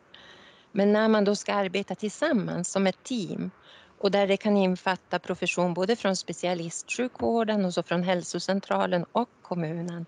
Men 0.72 0.92
när 0.92 1.08
man 1.08 1.24
då 1.24 1.36
ska 1.36 1.54
arbeta 1.54 1.94
tillsammans 1.94 2.68
som 2.68 2.86
ett 2.86 3.02
team 3.02 3.50
och 3.98 4.10
där 4.10 4.26
det 4.26 4.36
kan 4.36 4.56
infatta 4.56 5.18
profession 5.18 5.74
både 5.74 5.96
från 5.96 6.16
specialistsjukvården 6.16 7.64
och 7.64 7.74
så 7.74 7.82
från 7.82 8.02
hälsocentralen 8.02 9.04
och 9.12 9.28
kommunen 9.42 10.06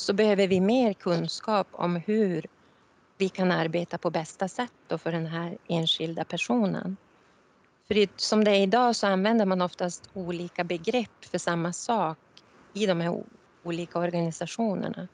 så 0.00 0.12
behöver 0.12 0.48
vi 0.48 0.60
mer 0.60 0.92
kunskap 0.92 1.66
om 1.72 1.96
hur 1.96 2.46
vi 3.18 3.28
kan 3.28 3.52
arbeta 3.52 3.98
på 3.98 4.10
bästa 4.10 4.48
sätt 4.48 4.72
då 4.88 4.98
för 4.98 5.12
den 5.12 5.26
här 5.26 5.58
enskilda 5.68 6.24
personen. 6.24 6.96
För 7.88 8.08
som 8.16 8.44
det 8.44 8.50
är 8.50 8.62
idag 8.62 8.96
så 8.96 9.06
använder 9.06 9.46
man 9.46 9.62
oftast 9.62 10.10
olika 10.14 10.64
begrepp 10.64 11.24
för 11.24 11.38
samma 11.38 11.72
sak 11.72 12.18
i 12.72 12.86
de 12.86 13.00
här 13.00 13.24
olika 13.62 13.98
organisationerna. 13.98 15.08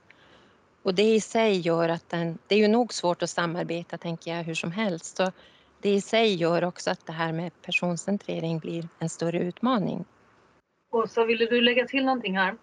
Och 0.82 0.94
det 0.94 1.14
i 1.14 1.20
sig 1.20 1.58
gör 1.58 1.88
att 1.88 2.08
den, 2.08 2.38
det 2.46 2.54
är 2.54 2.58
ju 2.58 2.68
nog 2.68 2.94
svårt 2.94 3.22
att 3.22 3.30
samarbeta 3.30 3.98
tänker 3.98 4.36
jag 4.36 4.44
hur 4.44 4.54
som 4.54 4.72
helst. 4.72 5.16
Så 5.16 5.32
det 5.80 5.90
i 5.90 6.00
sig 6.00 6.34
gör 6.34 6.64
också 6.64 6.90
att 6.90 7.06
det 7.06 7.12
här 7.12 7.32
med 7.32 7.62
personcentrering 7.62 8.58
blir 8.58 8.88
en 8.98 9.08
större 9.08 9.38
utmaning. 9.38 10.04
Åsa, 10.90 11.24
ville 11.24 11.46
du 11.46 11.60
lägga 11.60 11.86
till 11.86 12.04
någonting 12.04 12.36
här? 12.36 12.56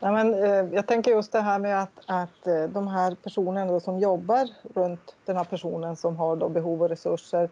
Ja, 0.00 0.12
men, 0.12 0.34
eh, 0.34 0.74
jag 0.74 0.86
tänker 0.86 1.10
just 1.10 1.32
det 1.32 1.40
här 1.40 1.58
med 1.58 1.82
att, 1.82 1.92
att 2.06 2.46
eh, 2.46 2.62
de 2.62 2.88
här 2.88 3.16
personerna 3.22 3.80
som 3.80 3.98
jobbar 3.98 4.48
runt 4.74 5.16
den 5.24 5.36
här 5.36 5.44
personen 5.44 5.96
som 5.96 6.16
har 6.16 6.36
då 6.36 6.48
behov 6.48 6.82
och 6.82 6.88
resurser 6.88 7.48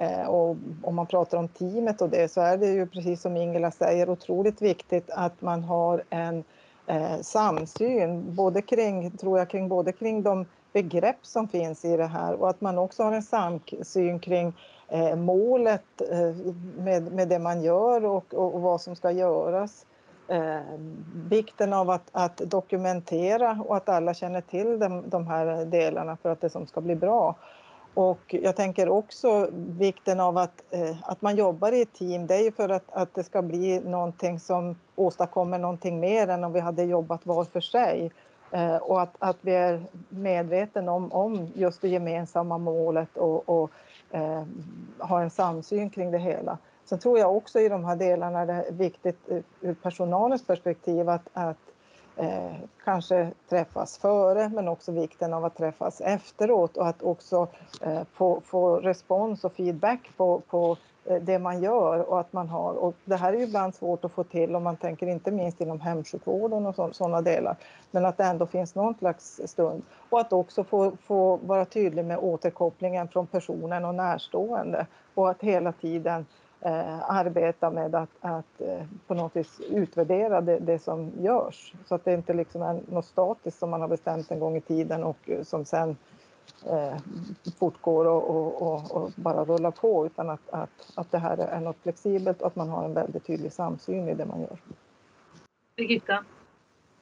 Eh, 0.00 0.28
och 0.28 0.56
om 0.82 0.94
man 0.94 1.06
pratar 1.06 1.38
om 1.38 1.48
teamet 1.48 2.02
och 2.02 2.10
det 2.10 2.32
så 2.32 2.40
är 2.40 2.56
det 2.56 2.66
ju 2.66 2.86
precis 2.86 3.20
som 3.20 3.36
Ingela 3.36 3.70
säger 3.70 4.10
otroligt 4.10 4.62
viktigt 4.62 5.10
att 5.10 5.42
man 5.42 5.64
har 5.64 6.04
en 6.10 6.44
eh, 6.86 7.20
samsyn, 7.20 8.34
både 8.34 8.62
kring, 8.62 9.10
tror 9.10 9.38
jag, 9.38 9.48
kring, 9.48 9.68
både 9.68 9.92
kring 9.92 10.22
de 10.22 10.46
begrepp 10.72 11.18
som 11.22 11.48
finns 11.48 11.84
i 11.84 11.96
det 11.96 12.06
här 12.06 12.34
och 12.34 12.50
att 12.50 12.60
man 12.60 12.78
också 12.78 13.02
har 13.02 13.12
en 13.12 13.22
samsyn 13.22 14.20
kring 14.20 14.52
eh, 14.88 15.16
målet 15.16 16.00
eh, 16.10 16.36
med, 16.78 17.12
med 17.12 17.28
det 17.28 17.38
man 17.38 17.62
gör 17.62 18.04
och, 18.04 18.34
och, 18.34 18.54
och 18.54 18.60
vad 18.60 18.80
som 18.80 18.96
ska 18.96 19.10
göras. 19.10 19.86
Eh, 20.30 20.60
vikten 21.28 21.72
av 21.72 21.90
att, 21.90 22.08
att, 22.12 22.36
dokumentera 22.36 23.58
och 23.68 23.76
att 23.76 23.88
alla 23.88 24.14
känner 24.14 24.40
till 24.40 24.78
de, 24.78 25.10
de 25.10 25.26
här 25.26 25.64
delarna 25.64 26.16
för 26.16 26.32
att 26.32 26.40
det 26.40 26.50
som 26.50 26.66
ska 26.66 26.80
bli 26.80 26.94
bra. 26.94 27.34
Och 27.94 28.34
jag 28.34 28.56
tänker 28.56 28.88
också 28.88 29.48
vikten 29.52 30.20
av 30.20 30.38
att, 30.38 30.62
eh, 30.70 30.96
att 31.02 31.22
man 31.22 31.36
jobbar 31.36 31.72
i 31.72 31.82
ett 31.82 31.92
team. 31.92 32.26
Det 32.26 32.34
är 32.34 32.42
ju 32.42 32.52
för 32.52 32.68
att, 32.68 32.84
att 32.92 33.14
det 33.14 33.24
ska 33.24 33.42
bli 33.42 33.80
någonting 33.80 34.40
som 34.40 34.76
åstadkommer 34.96 35.58
någonting 35.58 36.00
mer 36.00 36.28
än 36.28 36.44
om 36.44 36.52
vi 36.52 36.60
hade 36.60 36.82
jobbat 36.82 37.26
var 37.26 37.44
för 37.44 37.60
sig. 37.60 38.12
Eh, 38.50 38.76
och 38.76 39.02
att, 39.02 39.16
att 39.18 39.36
vi 39.40 39.54
är 39.54 39.82
medvetna 40.08 40.92
om, 40.92 41.12
om 41.12 41.48
just 41.54 41.80
det 41.80 41.88
gemensamma 41.88 42.58
målet 42.58 43.16
och, 43.16 43.48
och 43.48 43.70
eh, 44.10 44.42
har 44.98 45.22
en 45.22 45.30
samsyn 45.30 45.90
kring 45.90 46.10
det 46.10 46.18
hela. 46.18 46.58
Sen 46.90 46.98
tror 46.98 47.18
jag 47.18 47.36
också 47.36 47.60
i 47.60 47.68
de 47.68 47.84
här 47.84 47.96
delarna 47.96 48.46
det 48.46 48.52
är 48.52 48.72
viktigt 48.72 49.30
eh, 49.30 49.38
ur 49.60 49.74
personalens 49.74 50.46
perspektiv 50.46 51.08
att, 51.08 51.28
att 51.32 51.56
eh, 52.16 52.52
kanske 52.84 53.30
träffas 53.48 53.98
före 53.98 54.48
men 54.48 54.68
också 54.68 54.92
vikten 54.92 55.34
av 55.34 55.44
att 55.44 55.56
träffas 55.56 56.00
efteråt 56.00 56.76
och 56.76 56.88
att 56.88 57.02
också 57.02 57.48
eh, 57.82 58.02
få, 58.12 58.40
få 58.40 58.76
respons 58.76 59.44
och 59.44 59.52
feedback 59.52 60.10
på, 60.16 60.40
på 60.40 60.76
eh, 61.04 61.22
det 61.22 61.38
man 61.38 61.62
gör 61.62 62.10
och 62.10 62.20
att 62.20 62.32
man 62.32 62.48
har. 62.48 62.72
Och 62.74 62.94
det 63.04 63.16
här 63.16 63.32
är 63.32 63.36
ju 63.36 63.44
ibland 63.44 63.74
svårt 63.74 64.04
att 64.04 64.12
få 64.12 64.24
till 64.24 64.56
om 64.56 64.62
man 64.62 64.76
tänker 64.76 65.06
inte 65.06 65.30
minst 65.30 65.60
inom 65.60 65.80
hemsjukvården 65.80 66.66
och 66.66 66.96
sådana 66.96 67.20
delar. 67.20 67.56
Men 67.90 68.06
att 68.06 68.16
det 68.16 68.24
ändå 68.24 68.46
finns 68.46 68.74
någon 68.74 68.94
slags 68.94 69.40
stund. 69.44 69.82
Och 70.10 70.20
att 70.20 70.32
också 70.32 70.64
få, 70.64 70.92
få 71.02 71.36
vara 71.36 71.64
tydlig 71.64 72.04
med 72.04 72.18
återkopplingen 72.18 73.08
från 73.08 73.26
personen 73.26 73.84
och 73.84 73.94
närstående. 73.94 74.86
Och 75.14 75.30
att 75.30 75.42
hela 75.42 75.72
tiden 75.72 76.26
eh, 76.60 77.10
arbeta 77.10 77.70
med 77.70 77.94
att, 77.94 78.10
att 78.20 78.60
eh, 78.60 78.82
på 79.06 79.14
något 79.14 79.36
vis 79.36 79.60
utvärdera 79.60 80.40
det, 80.40 80.58
det, 80.58 80.78
som 80.78 81.12
görs. 81.18 81.74
Så 81.86 81.94
att 81.94 82.04
det 82.04 82.14
inte 82.14 82.34
liksom 82.34 82.62
är 82.62 82.80
något 82.88 83.04
statiskt 83.04 83.58
som 83.58 83.70
man 83.70 83.80
har 83.80 83.88
bestämt 83.88 84.30
en 84.30 84.40
gång 84.40 84.56
i 84.56 84.60
tiden 84.60 85.04
och 85.04 85.30
eh, 85.30 85.42
som 85.42 85.64
sen 85.64 85.96
eh, 86.66 86.96
fortgår 87.58 88.04
och, 88.06 88.30
och, 88.30 88.62
och, 88.62 88.92
och, 88.92 89.10
bara 89.16 89.44
rullar 89.44 89.70
på 89.70 90.06
utan 90.06 90.30
att, 90.30 90.50
att, 90.50 90.92
att 90.94 91.10
det 91.10 91.18
här 91.18 91.38
är 91.38 91.60
något 91.60 91.78
flexibelt 91.82 92.40
och 92.40 92.46
att 92.46 92.56
man 92.56 92.68
har 92.68 92.84
en 92.84 92.94
väldigt 92.94 93.26
tydlig 93.26 93.52
samsyn 93.52 94.08
i 94.08 94.14
det 94.14 94.26
man 94.26 94.40
gör. 94.40 94.58
Birgitta? 95.76 96.24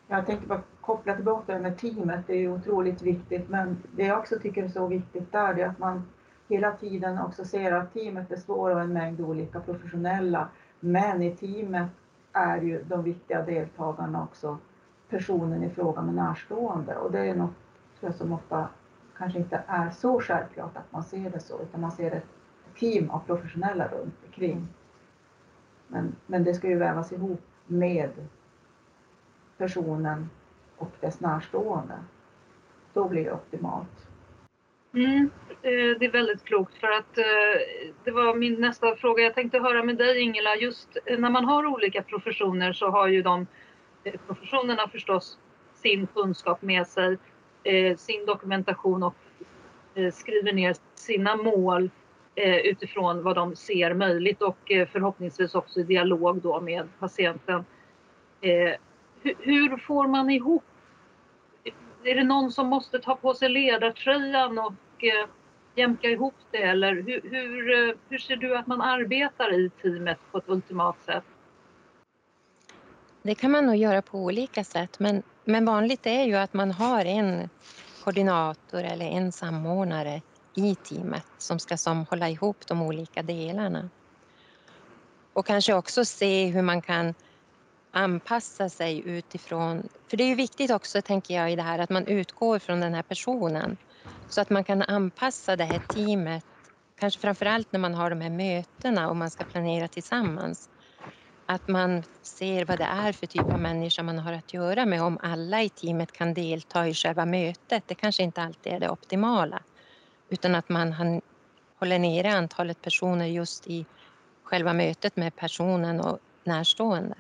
Jag 0.09 0.27
tänker 0.27 0.47
bara 0.47 0.63
koppla 0.81 1.15
tillbaka 1.15 1.55
det 1.55 1.61
med 1.61 1.79
teamet, 1.79 2.27
det 2.27 2.35
är 2.35 2.49
otroligt 2.49 3.03
viktigt 3.03 3.49
men 3.49 3.83
det 3.97 4.07
jag 4.07 4.19
också 4.19 4.39
tycker 4.39 4.65
är 4.65 4.69
så 4.69 4.87
viktigt 4.87 5.33
där 5.33 5.59
är 5.59 5.67
att 5.67 5.79
man 5.79 6.03
hela 6.49 6.73
tiden 6.73 7.19
också 7.19 7.45
ser 7.45 7.73
att 7.73 7.95
teamet 7.95 8.29
består 8.29 8.71
av 8.71 8.81
en 8.81 8.93
mängd 8.93 9.21
olika 9.21 9.61
professionella, 9.61 10.49
men 10.81 11.23
i 11.23 11.31
teamet 11.31 11.91
är 12.33 12.61
ju 12.61 12.85
de 12.85 13.03
viktiga 13.03 13.43
deltagarna 13.43 14.25
också 14.25 14.59
personen 15.09 15.63
i 15.63 15.71
fråga 15.71 16.03
med 16.03 16.15
närstående 16.15 16.97
och 16.97 17.13
det 17.13 17.19
är 17.19 17.35
något 17.35 17.55
tror 18.01 18.13
jag, 18.13 18.15
som 18.15 18.33
ofta 18.33 18.69
kanske 19.17 19.39
inte 19.39 19.63
är 19.67 19.91
så 19.91 20.21
självklart 20.21 20.77
att 20.77 20.93
man 20.93 21.03
ser 21.03 21.31
det 21.31 21.41
så, 21.41 21.63
utan 21.63 21.81
man 21.81 21.91
ser 21.91 22.11
ett 22.11 22.27
team 22.79 23.11
av 23.11 23.19
professionella 23.19 23.89
runt 23.89 24.15
omkring. 24.27 24.69
Men, 25.89 26.17
men 26.27 26.45
det 26.45 26.55
ska 26.55 26.69
ju 26.69 26.77
vävas 26.77 27.13
ihop 27.13 27.41
med 27.67 28.11
personen 29.57 30.31
och 30.77 30.91
dess 31.01 31.21
närstående. 31.21 31.95
Då 32.93 33.09
blir 33.09 33.25
det 33.25 33.33
optimalt. 33.33 34.08
Mm, 34.95 35.31
eh, 35.63 35.99
det 35.99 36.07
är 36.07 36.13
väldigt 36.13 36.45
klokt 36.45 36.75
för 36.75 36.87
att 36.89 37.19
eh, 37.19 37.25
det 38.05 38.11
var 38.11 38.35
min 38.35 38.55
nästa 38.55 38.97
fråga. 38.97 39.23
Jag 39.23 39.35
tänkte 39.35 39.59
höra 39.59 39.83
med 39.83 39.97
dig 39.97 40.21
Ingela, 40.21 40.57
just 40.57 40.89
eh, 41.07 41.19
när 41.19 41.31
man 41.31 41.45
har 41.45 41.67
olika 41.67 42.03
professioner 42.03 42.73
så 42.73 42.91
har 42.91 43.09
ju 43.09 43.23
de 43.23 43.47
professionerna 44.27 44.89
förstås 44.89 45.39
sin 45.75 46.07
kunskap 46.07 46.63
med 46.63 46.87
sig, 46.87 47.19
sin 47.97 48.27
dokumentation 48.27 49.03
och 49.03 49.15
skriver 50.13 50.53
ner 50.53 50.77
sina 50.95 51.37
mål 51.37 51.91
utifrån 52.65 53.23
vad 53.23 53.37
de 53.37 53.57
ser 53.57 53.95
möjligt 53.95 54.43
och 54.43 54.59
förhoppningsvis 54.67 55.55
också 55.55 55.81
i 55.81 55.83
dialog 55.83 56.41
då 56.41 56.61
med 56.61 56.89
patienten. 56.99 57.65
Hur 59.23 59.77
får 59.77 60.07
man 60.07 60.31
ihop 60.31 60.65
är 62.05 62.15
det 62.15 62.25
någon 62.25 62.53
som 62.53 62.67
måste 62.67 62.99
ta 62.99 63.17
på 63.17 63.35
sig 63.35 63.49
ledartröjan 63.49 64.59
och 64.59 65.05
eh, 65.05 65.29
jämka 65.75 66.09
ihop 66.09 66.35
det 66.51 66.63
eller 66.63 66.95
hur, 66.95 67.21
hur, 67.31 67.89
eh, 67.89 67.95
hur 68.09 68.19
ser 68.19 68.37
du 68.37 68.57
att 68.57 68.67
man 68.67 68.81
arbetar 68.81 69.55
i 69.55 69.71
teamet 69.83 70.19
på 70.33 70.39
ett 70.39 70.49
ultimat 70.49 70.97
sätt? 71.07 71.25
Det 73.23 73.35
kan 73.35 73.51
man 73.51 73.67
nog 73.67 73.77
göra 73.77 74.03
på 74.03 74.19
olika 74.19 74.65
sätt 74.65 74.99
men, 74.99 75.23
men 75.45 75.65
vanligt 75.65 76.07
är 76.07 76.25
ju 76.25 76.35
att 76.35 76.55
man 76.55 76.71
har 76.71 77.05
en 77.05 77.49
koordinator 78.05 78.83
eller 78.83 79.07
en 79.07 79.33
samordnare 79.33 80.23
i 80.55 80.75
teamet 80.75 81.27
som 81.39 81.59
ska 81.59 81.77
som 81.77 82.07
hålla 82.11 82.29
ihop 82.29 82.67
de 82.67 82.83
olika 82.83 83.23
delarna. 83.23 83.89
Och 85.33 85.47
kanske 85.47 85.75
också 85.75 86.05
se 86.05 86.47
hur 86.47 86.63
man 86.63 86.83
kan 86.83 87.15
anpassa 87.93 88.69
sig 88.71 89.03
utifrån... 89.09 89.89
För 90.11 90.17
det 90.17 90.25
är 90.25 90.29
ju 90.29 90.35
viktigt 90.35 90.71
också, 90.71 91.03
tänker 91.03 91.35
jag, 91.35 91.53
i 91.53 91.57
det 91.57 91.63
här 91.63 91.79
att 91.79 91.91
man 91.91 92.07
utgår 92.07 92.59
från 92.59 92.81
den 92.81 92.95
här 92.95 93.03
personen 93.03 93.77
så 94.27 94.41
att 94.41 94.51
man 94.51 94.65
kan 94.65 94.83
anpassa 94.83 95.57
det 95.57 95.65
här 95.65 95.79
teamet, 95.79 96.45
kanske 97.01 97.21
framför 97.21 97.47
allt 97.47 97.73
när 97.73 97.81
man 97.81 97.95
har 97.95 98.11
de 98.11 98.21
här 98.21 98.31
mötena 98.31 99.09
och 99.11 99.17
man 99.17 99.31
ska 99.31 99.45
planera 99.45 99.89
tillsammans. 99.89 100.69
Att 101.47 101.69
man 101.69 102.05
ser 102.27 102.65
vad 102.65 102.79
det 102.79 102.85
är 102.85 103.13
för 103.13 103.27
typ 103.27 103.53
av 103.53 103.61
människa 103.61 104.03
man 104.03 104.19
har 104.19 104.33
att 104.33 104.53
göra 104.55 104.87
med 104.87 105.03
om 105.03 105.19
alla 105.23 105.63
i 105.63 105.71
teamet 105.71 106.13
kan 106.13 106.35
delta 106.35 106.89
i 106.89 106.95
själva 106.95 107.27
mötet. 107.27 107.85
Det 107.87 107.95
kanske 107.95 108.23
inte 108.23 108.43
alltid 108.43 108.73
är 108.73 108.81
det 108.81 108.91
optimala 108.91 109.65
utan 110.31 110.55
att 110.55 110.69
man 110.69 110.95
håller 111.81 111.99
nere 111.99 112.33
antalet 112.33 112.81
personer 112.81 113.27
just 113.27 113.67
i 113.67 113.87
själva 114.45 114.73
mötet 114.73 115.17
med 115.17 115.37
personen 115.37 116.01
och 116.01 116.19
närstående. 116.47 117.17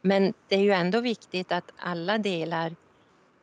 Men 0.00 0.34
det 0.48 0.54
är 0.56 0.60
ju 0.60 0.72
ändå 0.72 1.00
viktigt 1.00 1.52
att 1.52 1.72
alla 1.78 2.18
delar, 2.18 2.76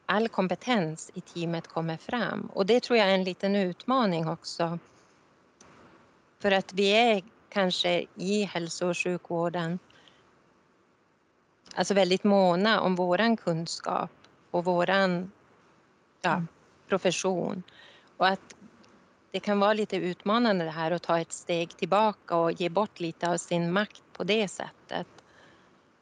all 0.05 0.29
kompetens 0.29 1.11
i 1.13 1.21
teamet 1.21 1.67
kommer 1.67 1.97
fram 1.97 2.49
och 2.53 2.65
det 2.65 2.83
tror 2.83 2.99
jag 2.99 3.09
är 3.09 3.13
en 3.13 3.23
liten 3.23 3.55
utmaning 3.55 4.27
också. 4.27 4.79
För 6.39 6.51
att 6.51 6.73
vi 6.73 6.89
är 6.89 7.23
kanske 7.49 8.05
i 8.15 8.43
hälso 8.43 8.89
och 8.89 8.97
sjukvården 8.97 9.79
alltså 11.75 11.93
väldigt 11.93 12.23
måna 12.23 12.81
om 12.81 12.95
våran 12.95 13.37
kunskap 13.37 14.11
och 14.51 14.65
våran 14.65 15.31
ja, 16.21 16.33
mm. 16.33 16.47
profession. 16.87 17.63
Och 18.17 18.27
att 18.27 18.55
det 19.31 19.39
kan 19.39 19.59
vara 19.59 19.73
lite 19.73 19.95
utmanande 19.95 20.65
det 20.65 20.71
här 20.71 20.91
att 20.91 21.03
ta 21.03 21.19
ett 21.19 21.31
steg 21.31 21.77
tillbaka 21.77 22.35
och 22.35 22.51
ge 22.51 22.69
bort 22.69 22.99
lite 22.99 23.29
av 23.29 23.37
sin 23.37 23.71
makt 23.71 24.03
på 24.13 24.23
det 24.23 24.47
sättet. 24.47 25.07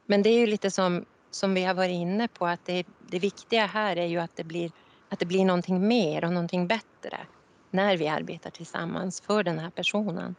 Men 0.06 0.22
det 0.22 0.28
är 0.28 0.40
ju 0.40 0.46
lite 0.46 0.70
som, 0.70 1.04
som 1.30 1.54
vi 1.54 1.64
har 1.64 1.74
varit 1.74 1.90
inne 1.90 2.28
på 2.28 2.46
att 2.46 2.64
det, 2.64 2.86
det 2.98 3.18
viktiga 3.18 3.66
här 3.66 3.96
är 3.96 4.06
ju 4.06 4.18
att 4.18 4.36
det, 4.36 4.44
blir, 4.44 4.70
att 5.08 5.18
det 5.18 5.26
blir 5.26 5.44
någonting 5.44 5.88
mer 5.88 6.24
och 6.24 6.32
någonting 6.32 6.66
bättre 6.66 7.18
när 7.70 7.96
vi 7.96 8.08
arbetar 8.08 8.50
tillsammans 8.50 9.20
för 9.20 9.42
den 9.42 9.58
här 9.58 9.70
personen. 9.70 10.34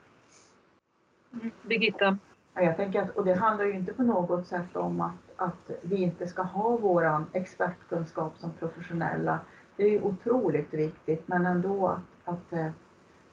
Birgitta? 1.62 2.18
Jag 2.54 2.78
tänker 2.78 3.02
att, 3.02 3.18
och 3.18 3.26
det 3.26 3.34
handlar 3.34 3.66
ju 3.66 3.74
inte 3.74 3.94
på 3.94 4.04
något 4.04 4.48
sätt 4.48 4.76
om 4.76 5.02
att, 5.02 5.32
att 5.36 5.72
vi 5.82 5.96
inte 5.96 6.28
ska 6.28 6.42
ha 6.42 6.78
våran 6.78 7.26
expertkunskap 7.34 8.34
som 8.38 8.54
professionella. 8.54 9.40
Det 9.76 9.84
är 9.84 9.90
ju 9.90 10.02
otroligt 10.02 10.74
viktigt, 10.74 11.28
men 11.28 11.46
ändå 11.46 11.88
att, 11.88 12.34
att 12.34 12.54
eh, 12.54 12.70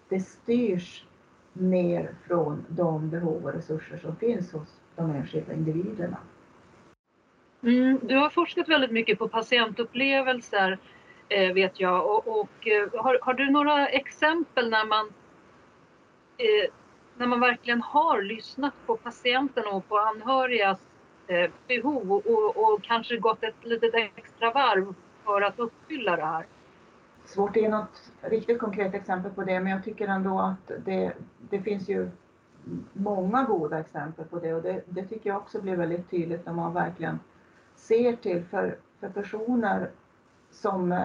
det 0.08 0.20
styrs 0.20 1.06
mer 1.52 2.14
från 2.26 2.64
de 2.68 3.10
behov 3.10 3.44
och 3.44 3.52
resurser 3.52 3.98
som 3.98 4.16
finns 4.16 4.52
hos 4.52 4.80
de 4.96 5.10
enskilda 5.10 5.52
individerna. 5.52 6.16
Mm, 7.62 8.00
du 8.02 8.16
har 8.16 8.30
forskat 8.30 8.68
väldigt 8.68 8.90
mycket 8.90 9.18
på 9.18 9.28
patientupplevelser 9.28 10.78
eh, 11.28 11.52
vet 11.52 11.80
jag 11.80 12.06
och, 12.06 12.40
och 12.40 12.68
eh, 12.68 13.02
har, 13.02 13.18
har, 13.22 13.34
du 13.34 13.50
några 13.50 13.88
exempel 13.88 14.70
när 14.70 14.86
man 14.86 15.06
eh, 16.38 16.70
när 17.16 17.26
man 17.26 17.40
verkligen 17.40 17.82
har 17.82 18.22
lyssnat 18.22 18.74
på 18.86 18.96
patienten 18.96 19.64
och 19.66 19.88
på 19.88 19.98
anhörigas 19.98 20.78
eh, 21.26 21.50
behov 21.68 22.12
och, 22.12 22.26
och, 22.26 22.56
och, 22.56 22.82
kanske 22.82 23.16
gått 23.16 23.42
ett 23.42 23.64
litet 23.64 23.94
extra 23.94 24.50
varv 24.50 24.94
för 25.24 25.42
att 25.42 25.58
uppfylla 25.58 26.16
det 26.16 26.24
här? 26.24 26.46
svårt 27.26 27.50
att 27.50 27.62
ge 27.62 27.68
något 27.68 28.12
riktigt 28.20 28.58
konkret 28.58 28.94
exempel 28.94 29.32
på 29.32 29.44
det, 29.44 29.60
men 29.60 29.72
jag 29.72 29.84
tycker 29.84 30.08
ändå 30.08 30.38
att 30.38 30.84
det, 30.84 31.12
det 31.50 31.60
finns 31.60 31.88
ju 31.88 32.10
många 32.92 33.44
goda 33.44 33.80
exempel 33.80 34.24
på 34.24 34.38
det 34.38 34.54
och 34.54 34.62
det, 34.62 34.82
det, 34.86 35.06
tycker 35.06 35.30
jag 35.30 35.36
också 35.36 35.62
blir 35.62 35.76
väldigt 35.76 36.10
tydligt 36.10 36.46
när 36.46 36.52
man 36.52 36.74
verkligen 36.74 37.18
ser 37.74 38.16
till 38.16 38.44
för, 38.44 38.78
för 39.00 39.08
personer 39.08 39.90
som 40.50 40.92
eh, 40.92 41.02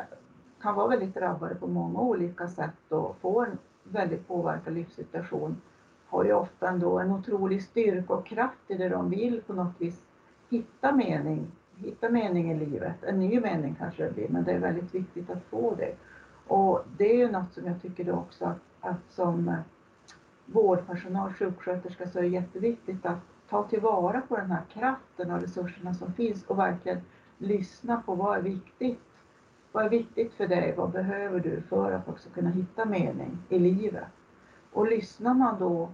kan 0.62 0.76
vara 0.76 0.88
väldigt 0.88 1.16
drabbade 1.16 1.56
på 1.56 1.68
många 1.68 2.00
olika 2.00 2.48
sätt 2.48 2.92
och 2.92 3.18
får 3.22 3.46
en 3.46 3.58
väldigt 3.84 4.28
påverkad 4.28 4.74
livssituation 4.74 5.62
har 6.10 6.24
ju 6.24 6.34
ofta 6.34 6.70
ändå 6.70 7.00
en 7.00 7.12
otrolig 7.12 7.64
styrka 7.64 8.14
och 8.14 8.26
kraft 8.26 8.64
i 8.68 8.76
det 8.76 8.90
de 8.90 9.10
vill 9.10 9.42
på 9.42 9.54
något 9.54 9.82
vis 9.82 10.02
hitta 10.50 10.92
mening, 10.92 11.52
hitta 11.76 12.10
mening 12.10 12.52
i 12.52 12.66
livet. 12.66 13.04
En 13.04 13.20
ny 13.20 13.40
mening 13.40 13.76
kanske 13.80 14.04
det 14.04 14.12
blir, 14.12 14.30
men 14.30 14.44
det 14.44 14.52
är 14.52 14.60
väldigt 14.60 14.96
viktigt 14.96 15.30
att 15.30 15.44
få 15.44 15.76
det. 15.76 15.96
Och 16.48 16.84
det 16.98 17.14
är 17.14 17.18
ju 17.18 17.32
något 17.32 17.54
som 17.54 17.66
jag 17.66 17.82
tycker 17.82 18.12
också 18.12 18.46
att, 18.46 18.60
att 18.80 19.12
som 19.12 19.48
eh, 19.48 19.60
vårdpersonal, 20.54 21.34
sjuksköterska, 21.34 22.10
så 22.10 22.20
är 22.20 22.24
det 22.24 22.30
jätteviktigt 22.30 23.06
att 23.06 23.20
ta 23.50 23.64
tillvara 23.64 24.22
på 24.22 24.38
den 24.38 24.52
här 24.52 24.64
kraften 24.74 25.32
och 25.32 25.42
resurserna 25.42 25.94
som 25.94 26.14
finns 26.14 26.46
och 26.46 26.60
verkligen 26.60 27.02
lyssna 27.38 28.02
på 28.06 28.16
vad 28.16 28.38
är 28.38 28.42
viktigt. 28.42 29.00
Vad 29.72 29.86
är 29.86 29.90
viktigt 29.90 30.34
för 30.34 30.48
dig? 30.48 30.74
Vad 30.78 30.92
behöver 30.92 31.40
du 31.40 31.62
för 31.62 31.92
att 31.92 32.10
också 32.10 32.30
kunna 32.30 32.50
hitta 32.50 32.86
mening 32.86 33.38
i 33.50 33.60
livet? 33.60 34.08
Och 34.74 34.88
lyssnar 34.88 35.34
man 35.34 35.60
då 35.60 35.90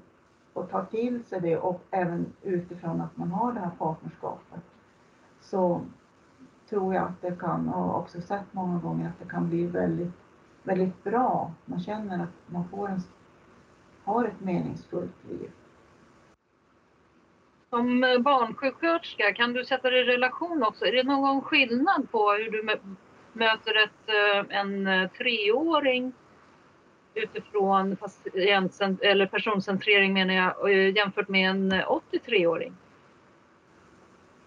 och 0.53 0.69
tar 0.69 0.85
till 0.85 1.24
sig 1.24 1.41
det 1.41 1.57
och 1.57 1.81
även 1.91 2.33
utifrån 2.41 3.01
att 3.01 3.17
man 3.17 3.31
har 3.31 3.53
det 3.53 3.59
här 3.59 3.71
partnerskapet 3.77 4.62
så 5.41 5.81
tror 6.69 6.93
jag 6.93 7.03
att 7.03 7.21
det 7.21 7.39
kan, 7.39 7.69
och 7.69 8.00
också 8.00 8.21
sett 8.21 8.45
många 8.53 8.79
gånger, 8.79 9.07
att 9.07 9.19
det 9.19 9.29
kan 9.29 9.50
bli 9.50 9.67
väldigt, 9.67 10.13
väldigt 10.63 11.03
bra. 11.03 11.51
Man 11.65 11.79
känner 11.79 12.24
att 12.24 12.53
man 12.53 12.67
får 12.67 12.89
en, 12.89 13.01
har 14.05 14.25
ett 14.25 14.41
meningsfullt 14.41 15.25
liv. 15.29 15.51
Som 17.69 18.01
barnsjuksköterska, 18.19 19.33
kan 19.33 19.53
du 19.53 19.65
sätta 19.65 19.89
det 19.89 20.00
i 20.00 20.03
relation 20.03 20.63
också? 20.63 20.85
Är 20.85 20.91
det 20.91 21.03
någon 21.03 21.41
skillnad 21.41 22.12
på 22.12 22.31
hur 22.31 22.51
du 22.51 22.77
möter 23.33 23.83
ett, 23.83 24.09
eh, 24.50 24.57
en 24.57 24.88
eh, 24.88 25.09
treåring 25.09 26.13
utifrån 27.13 27.95
patient, 27.95 29.01
eller 29.01 29.25
personcentrering 29.25 30.13
menar 30.13 30.33
jag, 30.33 30.71
eh, 30.71 30.95
jämfört 30.95 31.27
med 31.27 31.50
en 31.50 31.71
83-åring? 31.71 32.77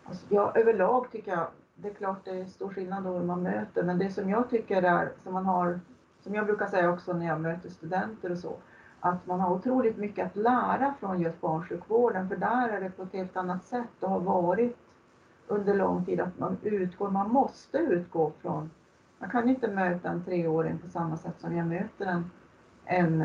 Alltså, 0.05 0.27
ja, 0.29 0.53
överlag 0.55 1.13
tycker 1.13 1.31
jag, 1.31 1.47
det 1.75 1.89
är 1.89 1.95
klart 1.95 2.25
det 2.25 2.31
är 2.31 2.45
stor 2.45 2.69
skillnad 2.69 3.05
då 3.05 3.11
hur 3.11 3.25
man 3.25 3.43
möter, 3.43 3.83
men 3.83 3.99
det 3.99 4.11
som 4.11 4.31
jag 4.31 4.51
tycker 4.51 4.83
är, 4.83 5.13
som 5.23 5.35
man 5.35 5.45
har, 5.45 5.81
som 6.21 6.35
jag 6.35 6.47
brukar 6.47 6.67
säga 6.67 6.91
också 6.91 7.13
när 7.13 7.27
jag 7.27 7.41
möter 7.41 7.69
studenter 7.69 8.31
och 8.31 8.39
så, 8.39 8.57
att 9.01 9.27
man 9.27 9.41
har 9.41 9.55
otroligt 9.55 9.97
mycket 9.97 10.27
att 10.27 10.37
lära 10.37 10.95
från 11.01 11.21
just 11.21 11.41
barnsjukvården, 11.41 12.29
för 12.29 12.37
där 12.37 12.69
är 12.69 12.81
det 12.81 12.91
på 12.91 13.03
ett 13.03 13.13
helt 13.13 13.37
annat 13.37 13.65
sätt 13.65 13.89
och 14.01 14.11
har 14.11 14.21
varit 14.21 14.77
under 15.47 15.75
lång 15.75 16.05
tid 16.05 16.21
att 16.21 16.39
man 16.39 16.57
utgår, 16.63 17.11
man 17.11 17.31
måste 17.31 17.79
utgå 17.79 18.33
från, 18.43 18.71
man 19.19 19.31
kan 19.31 19.49
inte 19.49 19.69
möta 19.69 20.09
en 20.09 20.25
treåring 20.25 20.79
på 20.79 20.89
samma 20.89 21.17
sätt 21.17 21.41
som 21.41 21.57
jag 21.57 21.67
möter 21.67 22.07
en, 22.07 22.31
en 22.85 23.25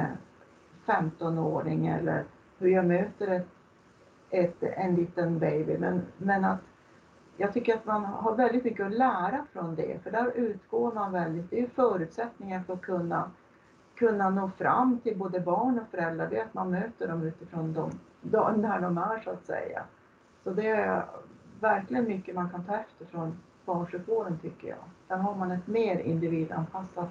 15-åring 0.85 1.87
eller 1.87 2.23
hur 2.57 2.69
jag 2.69 2.85
möter 2.85 3.27
ett, 3.27 3.47
ett, 4.29 4.63
en 4.63 4.95
liten 4.95 5.39
baby. 5.39 5.77
Men, 5.77 6.01
men 6.17 6.45
att 6.45 6.61
jag 7.37 7.53
tycker 7.53 7.75
att 7.75 7.85
man 7.85 8.05
har 8.05 8.35
väldigt 8.35 8.63
mycket 8.63 8.85
att 8.85 8.93
lära 8.93 9.45
från 9.53 9.75
det, 9.75 10.03
för 10.03 10.11
där 10.11 10.31
utgår 10.35 10.93
man 10.93 11.11
väldigt, 11.11 11.49
det 11.49 11.61
är 11.61 11.67
förutsättningar 11.67 12.63
för 12.63 12.73
att 12.73 12.81
kunna, 12.81 13.31
kunna 13.95 14.29
nå 14.29 14.49
fram 14.57 14.99
till 14.99 15.17
både 15.17 15.39
barn 15.39 15.79
och 15.79 15.87
föräldrar, 15.91 16.29
det 16.29 16.37
är 16.37 16.43
att 16.45 16.53
man 16.53 16.71
möter 16.71 17.07
dem 17.07 17.23
utifrån 17.23 17.73
dem, 17.73 17.91
där 18.21 18.81
de 18.81 18.97
är 18.97 19.19
så 19.23 19.29
att 19.29 19.45
säga. 19.45 19.83
Så 20.43 20.49
det 20.49 20.67
är 20.67 21.05
verkligen 21.59 22.05
mycket 22.05 22.35
man 22.35 22.49
kan 22.49 22.63
ta 22.63 22.75
efter 22.75 23.05
från 23.05 23.37
barnsjukvården 23.65 24.37
tycker 24.37 24.67
jag. 24.67 24.83
Där 25.07 25.17
har 25.17 25.35
man 25.35 25.51
ett 25.51 25.67
mer 25.67 25.99
individanpassat 25.99 27.09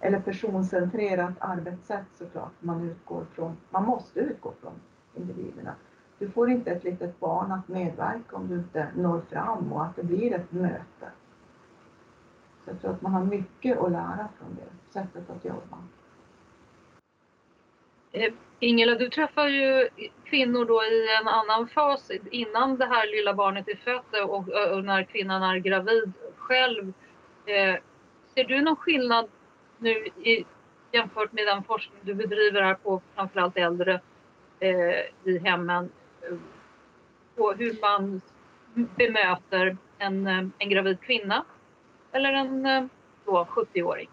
eller 0.00 0.18
personcentrerat 0.18 1.34
arbetssätt 1.38 2.06
såklart. 2.14 2.52
Man 2.60 2.80
utgår 2.80 3.24
från, 3.32 3.56
man 3.70 3.84
måste 3.84 4.20
utgå 4.20 4.52
från 4.60 4.72
individerna. 5.14 5.74
Du 6.18 6.28
får 6.28 6.50
inte 6.50 6.70
ett 6.70 6.84
litet 6.84 7.20
barn 7.20 7.52
att 7.52 7.68
medverka 7.68 8.36
om 8.36 8.48
du 8.48 8.54
inte 8.54 8.88
når 8.96 9.20
fram 9.20 9.72
och 9.72 9.84
att 9.84 9.96
det 9.96 10.02
blir 10.02 10.32
ett 10.34 10.52
möte. 10.52 11.08
Så 12.64 12.70
jag 12.70 12.80
tror 12.80 12.90
att 12.90 13.02
man 13.02 13.12
har 13.12 13.24
mycket 13.24 13.78
att 13.78 13.92
lära 13.92 14.28
från 14.38 14.54
det 14.54 14.92
sättet 14.92 15.30
att 15.30 15.44
jobba. 15.44 15.76
Eh, 18.12 18.32
Ingela, 18.60 18.94
du 18.94 19.08
träffar 19.08 19.48
ju 19.48 19.88
kvinnor 20.24 20.64
då 20.64 20.84
i 20.84 21.08
en 21.20 21.28
annan 21.28 21.68
fas 21.68 22.10
innan 22.30 22.76
det 22.76 22.86
här 22.86 23.06
lilla 23.06 23.34
barnet 23.34 23.68
är 23.68 23.76
fött 23.76 24.14
och, 24.24 24.48
och 24.74 24.84
när 24.84 25.04
kvinnan 25.04 25.42
är 25.42 25.56
gravid 25.56 26.12
själv. 26.36 26.92
Eh, 27.46 27.74
ser 28.34 28.44
du 28.44 28.60
någon 28.60 28.76
skillnad 28.76 29.28
nu 29.78 29.90
i, 30.06 30.44
jämfört 30.92 31.32
med 31.32 31.46
den 31.46 31.62
forskning 31.62 31.98
du 32.02 32.14
bedriver 32.14 32.62
här 32.62 32.74
på 32.74 33.02
framförallt 33.14 33.56
äldre 33.56 34.00
eh, 34.60 35.30
i 35.32 35.38
hemmen 35.44 35.90
eh, 36.22 36.36
på 37.36 37.52
hur 37.52 37.80
man 37.80 38.20
bemöter 38.74 39.76
en, 39.98 40.26
eh, 40.26 40.46
en 40.58 40.68
gravid 40.68 41.00
kvinna 41.00 41.44
eller 42.12 42.32
en 42.32 42.88
70-åring? 43.24 44.08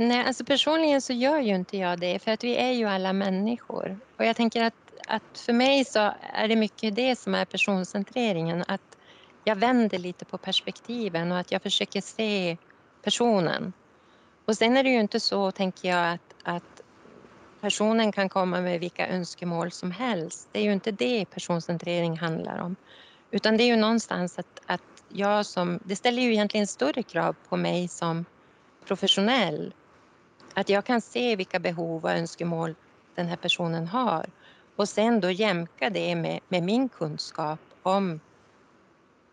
Nej, 0.00 0.24
alltså 0.26 0.44
personligen 0.44 1.00
så 1.00 1.12
gör 1.12 1.40
ju 1.40 1.54
inte 1.54 1.76
jag 1.76 2.00
det 2.00 2.18
för 2.18 2.30
att 2.30 2.44
vi 2.44 2.56
är 2.56 2.70
ju 2.70 2.84
alla 2.84 3.12
människor. 3.12 3.98
Och 4.16 4.24
jag 4.24 4.36
tänker 4.36 4.64
att, 4.64 4.74
att 5.06 5.38
för 5.38 5.52
mig 5.52 5.84
så 5.84 6.12
är 6.32 6.48
det 6.48 6.56
mycket 6.56 6.94
det 6.94 7.16
som 7.16 7.34
är 7.34 7.44
personcentreringen. 7.44 8.64
Att 8.68 8.98
jag 9.44 9.56
vänder 9.56 9.98
lite 9.98 10.24
på 10.24 10.38
perspektiven 10.38 11.32
och 11.32 11.38
att 11.38 11.52
jag 11.52 11.62
försöker 11.62 12.00
se 12.00 12.56
personen. 13.02 13.72
Och 14.44 14.56
sen 14.56 14.76
är 14.76 14.84
det 14.84 14.90
ju 14.90 15.00
inte 15.00 15.20
så, 15.20 15.50
tänker 15.50 15.88
jag, 15.88 16.12
att, 16.12 16.34
att 16.42 16.82
personen 17.60 18.12
kan 18.12 18.28
komma 18.28 18.60
med 18.60 18.80
vilka 18.80 19.08
önskemål 19.08 19.70
som 19.70 19.90
helst. 19.90 20.48
Det 20.52 20.58
är 20.58 20.64
ju 20.64 20.72
inte 20.72 20.90
det 20.90 21.24
personcentrering 21.24 22.18
handlar 22.18 22.58
om. 22.58 22.76
Utan 23.30 23.56
det 23.56 23.62
är 23.62 23.68
ju 23.68 23.76
någonstans 23.76 24.38
att, 24.38 24.60
att 24.66 25.04
jag 25.08 25.46
som... 25.46 25.80
Det 25.84 25.96
ställer 25.96 26.22
ju 26.22 26.32
egentligen 26.32 26.66
större 26.66 27.02
krav 27.02 27.36
på 27.48 27.56
mig 27.56 27.88
som 27.88 28.24
professionell. 28.86 29.72
Att 30.54 30.68
jag 30.68 30.84
kan 30.84 31.00
se 31.00 31.36
vilka 31.36 31.58
behov 31.58 32.04
och 32.04 32.10
önskemål 32.10 32.74
den 33.14 33.26
här 33.26 33.36
personen 33.36 33.86
har 33.86 34.26
och 34.76 34.88
sen 34.88 35.20
då 35.20 35.30
jämka 35.30 35.90
det 35.90 36.14
med, 36.14 36.40
med 36.48 36.62
min 36.62 36.88
kunskap 36.88 37.60
om 37.82 38.20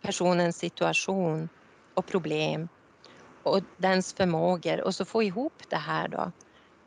personens 0.01 0.57
situation 0.57 1.49
och 1.93 2.05
problem 2.05 2.67
och 3.43 3.61
dens 3.77 4.13
förmågor 4.13 4.81
och 4.81 4.95
så 4.95 5.05
få 5.05 5.23
ihop 5.23 5.63
det 5.69 5.75
här 5.75 6.07
då 6.07 6.31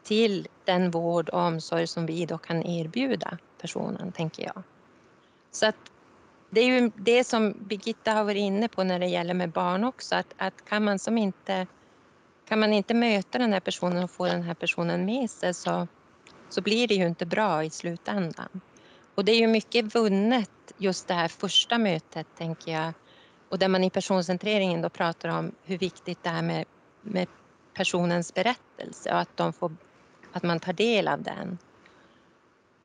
till 0.03 0.49
den 0.65 0.91
vård 0.91 1.29
och 1.29 1.41
omsorg 1.41 1.87
som 1.87 2.07
vi 2.07 2.27
då 2.27 2.39
kan 2.39 2.63
erbjuda 2.63 3.39
personen, 3.61 4.13
tänker 4.13 4.43
jag. 4.43 4.63
Så 5.51 5.67
att 5.67 5.77
det 6.51 6.61
är 6.61 6.67
ju 6.67 6.91
det 6.97 7.25
som 7.25 7.53
Birgitta 7.53 8.13
har 8.13 8.25
varit 8.25 8.41
inne 8.41 8.69
på 8.69 8.85
när 8.85 8.99
det 8.99 9.07
gäller 9.07 9.35
med 9.35 9.51
barn 9.51 9.85
också, 9.85 10.15
att, 10.15 10.35
att 10.37 10.65
kan 10.65 10.85
man 10.85 10.99
som 10.99 11.19
inte 11.19 11.67
kan 12.49 12.59
man 12.61 12.73
inte 12.73 12.95
möta 12.95 13.39
den 13.39 13.53
här 13.53 13.61
personen 13.61 14.05
och 14.05 14.11
få 14.11 14.27
den 14.27 14.43
här 14.43 14.55
personen 14.55 15.05
med 15.05 15.31
sig 15.31 15.55
så, 15.55 15.89
så 16.49 16.61
blir 16.61 16.89
det 16.89 16.95
ju 16.95 17.07
inte 17.07 17.27
bra 17.27 17.65
i 17.65 17.71
slutändan. 17.71 18.61
Och 19.15 19.25
det 19.25 19.33
är 19.33 19.39
ju 19.39 19.47
mycket 19.47 19.95
vunnet 19.95 20.51
just 20.79 21.09
det 21.09 21.15
här 21.15 21.29
första 21.29 21.79
mötet, 21.79 22.27
tänker 22.39 22.73
jag. 22.73 22.93
Och 23.49 23.59
där 23.59 23.69
man 23.69 23.85
i 23.85 23.91
personcentreringen 23.91 24.83
då 24.83 24.89
pratar 24.89 25.29
om 25.29 25.53
hur 25.65 25.79
viktigt 25.79 26.23
det 26.23 26.31
är 26.31 26.43
med, 26.43 26.65
med 27.03 27.29
personens 27.75 28.35
berättelse 28.35 29.13
och 29.13 29.21
att, 29.21 29.37
de 29.37 29.53
får, 29.53 29.77
att 30.33 30.43
man 30.43 30.61
tar 30.61 30.73
del 30.73 31.09
av 31.09 31.23
den. 31.23 31.59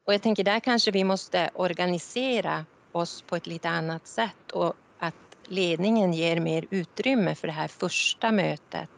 Och 0.06 0.14
jag 0.14 0.22
tänker 0.22 0.44
där 0.44 0.60
kanske 0.60 0.92
vi 0.92 1.04
måste 1.04 1.50
organisera 1.54 2.66
oss 2.92 3.22
på 3.22 3.36
ett 3.36 3.48
lite 3.48 3.70
annat 3.70 4.08
sätt 4.08 4.52
och 4.52 4.74
att 5.00 5.38
ledningen 5.44 6.14
ger 6.14 6.40
mer 6.40 6.66
utrymme 6.70 7.36
för 7.36 7.48
det 7.48 7.54
här 7.54 7.68
första 7.68 8.32
mötet 8.32 8.90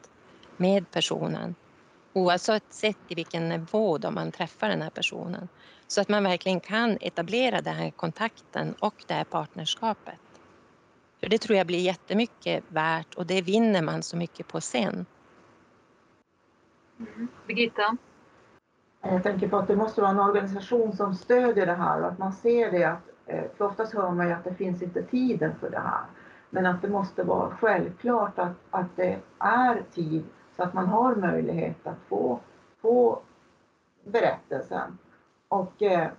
med 0.57 0.91
personen. 0.91 1.55
Oavsett 2.13 2.83
i 3.07 3.15
vilken 3.15 3.49
nivå 3.49 3.97
då 3.97 4.11
man 4.11 4.31
träffar 4.31 4.69
den 4.69 4.81
här 4.81 4.89
personen. 4.89 5.47
Så 5.87 6.01
att 6.01 6.09
man 6.09 6.23
verkligen 6.23 6.59
kan 6.59 6.97
etablera 7.01 7.61
den 7.61 7.75
här 7.75 7.91
kontakten 7.91 8.75
och 8.79 9.03
det 9.07 9.13
här 9.13 9.23
partnerskapet. 9.23 10.19
För 11.19 11.29
det 11.29 11.37
tror 11.37 11.57
jag 11.57 11.67
blir 11.67 11.79
jättemycket 11.79 12.63
värt 12.67 13.13
och 13.13 13.25
det 13.25 13.41
vinner 13.41 13.81
man 13.81 14.03
så 14.03 14.17
mycket 14.17 14.47
på 14.47 14.61
sen. 14.61 15.05
Mm. 16.99 17.27
Birgitta? 17.47 17.97
Jag 19.01 19.23
tänker 19.23 19.47
på 19.47 19.57
att 19.57 19.67
det 19.67 19.75
måste 19.75 20.01
vara 20.01 20.11
en 20.11 20.19
organisation 20.19 20.93
som 20.93 21.15
stödjer 21.15 21.65
det 21.65 21.73
här 21.73 22.01
och 22.01 22.07
att 22.07 22.17
man 22.17 22.33
ser 22.33 22.71
det 22.71 22.83
att, 22.83 23.09
eh, 23.25 23.43
för 23.57 23.65
oftast 23.65 23.93
hör 23.93 24.11
man 24.11 24.27
ju 24.27 24.33
att 24.33 24.43
det 24.43 24.55
finns 24.55 24.81
inte 24.81 25.03
tiden 25.03 25.55
för 25.59 25.69
det 25.69 25.79
här. 25.79 26.05
Men 26.49 26.65
att 26.65 26.81
det 26.81 26.89
måste 26.89 27.23
vara 27.23 27.57
självklart 27.57 28.39
att, 28.39 28.55
att 28.69 28.95
det 28.95 29.19
är 29.39 29.83
tid 29.93 30.23
så 30.55 30.63
att 30.63 30.73
man 30.73 30.87
har 30.87 31.15
möjlighet 31.15 31.87
att 31.87 31.99
få, 32.07 32.39
få 32.81 33.19
berättelsen. 34.03 34.97
Och 35.47 35.81
eh, 35.81 36.09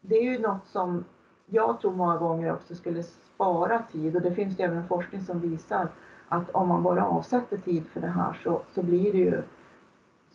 det 0.00 0.14
är 0.14 0.22
ju 0.22 0.38
något 0.38 0.66
som 0.66 1.04
jag 1.46 1.80
tror 1.80 1.92
många 1.92 2.16
gånger 2.16 2.52
också 2.52 2.74
skulle 2.74 3.02
spara 3.02 3.82
tid 3.92 4.16
och 4.16 4.22
det 4.22 4.34
finns 4.34 4.60
ju 4.60 4.64
även 4.64 4.88
forskning 4.88 5.22
som 5.22 5.40
visar 5.40 5.88
att 6.28 6.50
om 6.50 6.68
man 6.68 6.82
bara 6.82 7.06
avsätter 7.06 7.56
tid 7.58 7.86
för 7.86 8.00
det 8.00 8.06
här 8.06 8.40
så, 8.44 8.62
så 8.74 8.82
blir 8.82 9.12
det 9.12 9.18
ju 9.18 9.42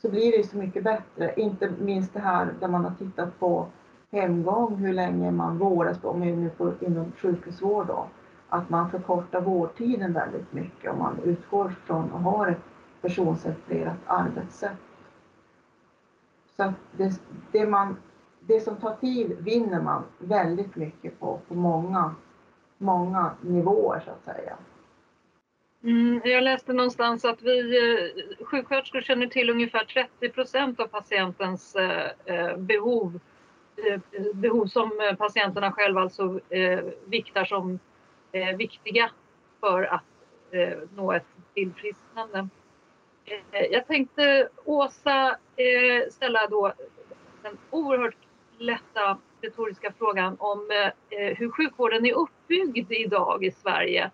så 0.01 0.09
blir 0.09 0.37
det 0.37 0.47
så 0.47 0.57
mycket 0.57 0.83
bättre. 0.83 1.33
Inte 1.35 1.71
minst 1.79 2.13
det 2.13 2.19
här 2.19 2.53
där 2.59 2.67
man 2.67 2.85
har 2.85 2.91
tittat 2.91 3.39
på 3.39 3.67
hemgång, 4.11 4.75
hur 4.75 4.93
länge 4.93 5.31
man 5.31 5.57
vårdas, 5.57 6.03
om 6.03 6.21
vi 6.21 6.35
nu 6.35 6.49
får 6.49 6.73
inom 6.79 7.11
sjukhusvård 7.11 7.87
då, 7.87 8.07
att 8.49 8.69
man 8.69 8.91
förkortar 8.91 9.41
vårdtiden 9.41 10.13
väldigt 10.13 10.53
mycket 10.53 10.91
om 10.91 10.99
man 10.99 11.19
utgår 11.23 11.69
från 11.85 12.11
och 12.11 12.19
har 12.19 12.47
ett 12.47 12.70
personcentrerat 13.01 13.97
arbetssätt. 14.05 14.77
Så 16.55 16.63
att 16.63 16.73
det, 16.97 17.21
det, 17.51 17.65
man, 17.65 17.97
det 18.39 18.59
som 18.59 18.77
tar 18.77 18.95
tid 18.95 19.37
vinner 19.39 19.81
man 19.81 20.03
väldigt 20.17 20.75
mycket 20.75 21.19
på, 21.19 21.39
på 21.47 21.55
många, 21.55 22.15
många 22.77 23.31
nivåer 23.41 24.01
så 24.05 24.11
att 24.11 24.35
säga. 24.35 24.57
Mm, 25.83 26.21
jag 26.23 26.43
läste 26.43 26.73
någonstans 26.73 27.25
att 27.25 27.41
vi 27.41 27.77
eh, 27.77 28.45
sjuksköterskor 28.45 29.01
känner 29.01 29.27
till 29.27 29.49
ungefär 29.49 29.85
30 29.85 30.29
procent 30.29 30.79
av 30.79 30.87
patientens 30.87 31.75
eh, 31.75 32.11
eh, 32.25 32.57
behov. 32.57 33.19
Eh, 33.75 33.99
behov 34.33 34.65
som 34.65 34.91
eh, 35.09 35.15
patienterna 35.15 35.71
själva 35.71 36.01
alltså 36.01 36.39
eh, 36.49 36.79
viktar 37.05 37.45
som 37.45 37.79
eh, 38.31 38.55
viktiga 38.57 39.11
för 39.59 39.83
att 39.83 40.03
eh, 40.51 40.77
nå 40.95 41.11
ett 41.11 41.27
tillfrisknande. 41.53 42.47
Eh, 43.31 43.65
jag 43.71 43.87
tänkte 43.87 44.49
Åsa 44.65 45.37
eh, 45.55 46.09
ställa 46.11 46.47
då 46.47 46.73
den 47.41 47.57
oerhört 47.69 48.17
lätta 48.57 49.17
retoriska 49.41 49.93
frågan 49.97 50.35
om 50.39 50.71
eh, 51.09 51.37
hur 51.37 51.51
sjukvården 51.51 52.05
är 52.05 52.13
uppbyggd 52.13 52.91
idag 52.91 53.43
i 53.43 53.51
Sverige 53.51 54.11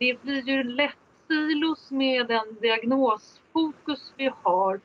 det 0.00 0.22
blir 0.22 0.42
ju 0.48 0.62
lätt 0.62 0.96
silos 1.28 1.90
med 1.90 2.26
den 2.26 2.56
diagnosfokus 2.60 4.12
vi 4.16 4.30
har 4.42 4.80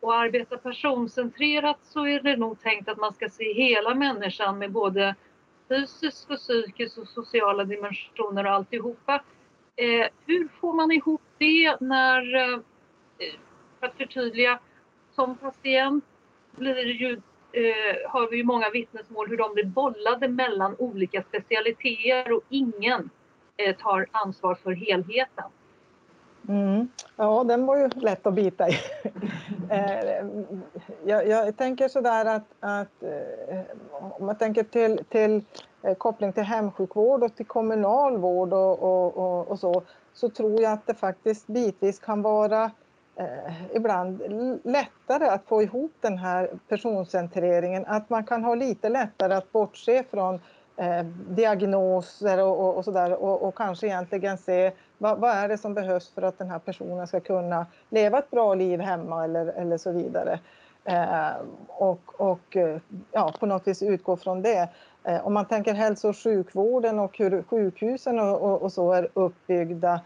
och 0.00 0.14
arbeta 0.14 0.56
personcentrerat 0.56 1.78
så 1.82 2.06
är 2.06 2.20
det 2.20 2.36
nog 2.36 2.60
tänkt 2.60 2.88
att 2.88 2.98
man 2.98 3.14
ska 3.14 3.28
se 3.28 3.52
hela 3.52 3.94
människan 3.94 4.58
med 4.58 4.72
både 4.72 5.14
fysisk 5.68 6.30
och 6.30 6.36
psykisk 6.36 6.98
och 6.98 7.08
sociala 7.08 7.64
dimensioner 7.64 8.44
och 8.46 8.52
alltihopa. 8.52 9.22
Eh, 9.76 10.06
hur 10.26 10.48
får 10.60 10.72
man 10.72 10.92
ihop 10.92 11.22
det 11.38 11.76
när, 11.80 12.22
för 13.80 13.86
att 13.86 13.94
förtydliga, 13.94 14.58
som 15.14 15.36
patient 15.36 16.04
blir 16.56 16.86
ju, 16.86 17.12
eh, 17.52 18.10
har 18.10 18.30
vi 18.30 18.36
ju 18.36 18.44
många 18.44 18.70
vittnesmål 18.70 19.28
hur 19.28 19.36
de 19.36 19.54
blir 19.54 19.64
bollade 19.64 20.28
mellan 20.28 20.76
olika 20.78 21.22
specialiteter 21.22 22.32
och 22.32 22.42
ingen 22.48 23.10
Eh, 23.58 23.76
tar 23.76 24.06
ansvar 24.10 24.54
för 24.54 24.72
helheten. 24.72 25.44
Mm. 26.48 26.88
Ja, 27.16 27.44
den 27.44 27.66
var 27.66 27.76
ju 27.76 27.88
lätt 27.88 28.26
att 28.26 28.34
bita 28.34 28.68
i. 28.68 28.72
Eh, 29.70 30.26
jag, 31.04 31.28
jag, 31.28 31.56
tänker 31.56 31.88
sådär 31.88 32.24
att, 32.24 32.44
att 32.60 33.02
eh, 33.02 33.60
om 33.90 34.26
man 34.26 34.38
tänker 34.38 34.62
till, 34.62 35.04
till 35.08 35.44
koppling 35.98 36.32
till 36.32 36.42
hemsjukvård 36.42 37.22
och 37.22 37.36
till 37.36 37.46
kommunal 37.46 38.16
vård 38.16 38.52
och, 38.52 38.82
och, 38.82 39.16
och, 39.16 39.48
och 39.48 39.58
så, 39.58 39.82
så 40.12 40.28
tror 40.28 40.60
jag 40.60 40.72
att 40.72 40.86
det 40.86 40.94
faktiskt 40.94 41.46
bitvis 41.46 41.98
kan 41.98 42.22
vara 42.22 42.70
eh, 43.16 43.76
ibland 43.76 44.22
lättare 44.64 45.26
att 45.26 45.44
få 45.46 45.62
ihop 45.62 45.92
den 46.00 46.18
här 46.18 46.50
personcentreringen. 46.68 47.86
Att 47.86 48.10
man 48.10 48.24
kan 48.24 48.44
ha 48.44 48.54
lite 48.54 48.88
lättare 48.88 49.34
att 49.34 49.52
bortse 49.52 50.04
från 50.10 50.40
eh, 50.76 51.04
diagnoser 51.28 52.42
och, 52.42 52.60
och, 52.60 52.76
och 52.76 52.84
sådär 52.84 53.12
och, 53.12 53.42
och, 53.42 53.54
kanske 53.54 53.86
egentligen 53.86 54.38
se 54.38 54.72
vad, 54.98 55.18
vad, 55.18 55.30
är 55.30 55.48
det 55.48 55.58
som 55.58 55.74
behövs 55.74 56.10
för 56.10 56.22
att 56.22 56.38
den 56.38 56.50
här 56.50 56.58
personen 56.58 57.06
ska 57.06 57.20
kunna 57.20 57.66
leva 57.90 58.18
ett 58.18 58.30
bra 58.30 58.54
liv 58.54 58.80
hemma 58.80 59.24
eller, 59.24 59.46
eller 59.46 59.78
så 59.78 59.92
vidare. 59.92 60.38
Eh, 60.84 61.36
och, 61.68 62.20
och 62.20 62.56
eh, 62.56 62.78
ja, 63.12 63.34
på 63.40 63.46
något 63.46 63.68
vis 63.68 63.82
utgå 63.82 64.16
från 64.16 64.42
det. 64.42 64.68
Eh, 65.04 65.26
om 65.26 65.34
man 65.34 65.44
tänker 65.44 65.74
hälso 65.74 66.08
och 66.08 66.16
sjukvården 66.16 66.98
och 66.98 67.18
hur 67.18 67.42
sjukhusen 67.42 68.18
och, 68.18 68.62
och 68.62 68.72
så 68.72 68.92
är 68.92 69.08
uppbyggda 69.14 70.00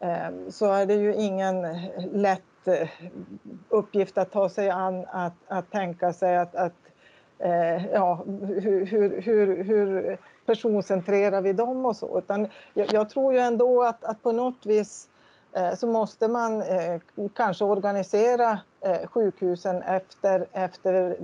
eh, 0.00 0.48
så 0.48 0.72
är 0.72 0.86
det 0.86 0.94
ju 0.94 1.14
ingen 1.14 1.66
lätt 2.12 2.42
Eh, 2.68 2.88
uppgift 3.68 4.18
att 4.18 4.32
ta 4.32 4.48
sig 4.48 4.70
an 4.70 5.06
att, 5.10 5.34
att 5.48 5.70
tänka 5.70 6.12
sig 6.12 6.36
att, 6.36 6.54
att 6.54 6.72
eh, 7.38 7.86
ja, 7.86 8.24
hur, 8.26 8.86
hur, 8.86 9.22
hur, 9.22 9.64
hur 9.64 10.18
personcentrerar 10.46 11.40
vi 11.40 11.52
dem 11.52 11.86
och 11.86 11.96
så. 11.96 12.18
Utan 12.18 12.48
jag, 12.74 12.92
jag 12.92 13.10
tror 13.10 13.32
ju 13.32 13.38
ändå 13.38 13.82
att, 13.82 14.04
att 14.04 14.22
på 14.22 14.32
något 14.32 14.66
vis 14.66 15.08
eh, 15.52 15.74
så 15.74 15.86
måste 15.86 16.28
man 16.28 16.62
eh, 16.62 17.00
kanske 17.34 17.64
organisera 17.64 18.58
eh, 18.80 19.06
sjukhusen 19.06 19.82
efter, 19.82 20.46
efter 20.52 21.16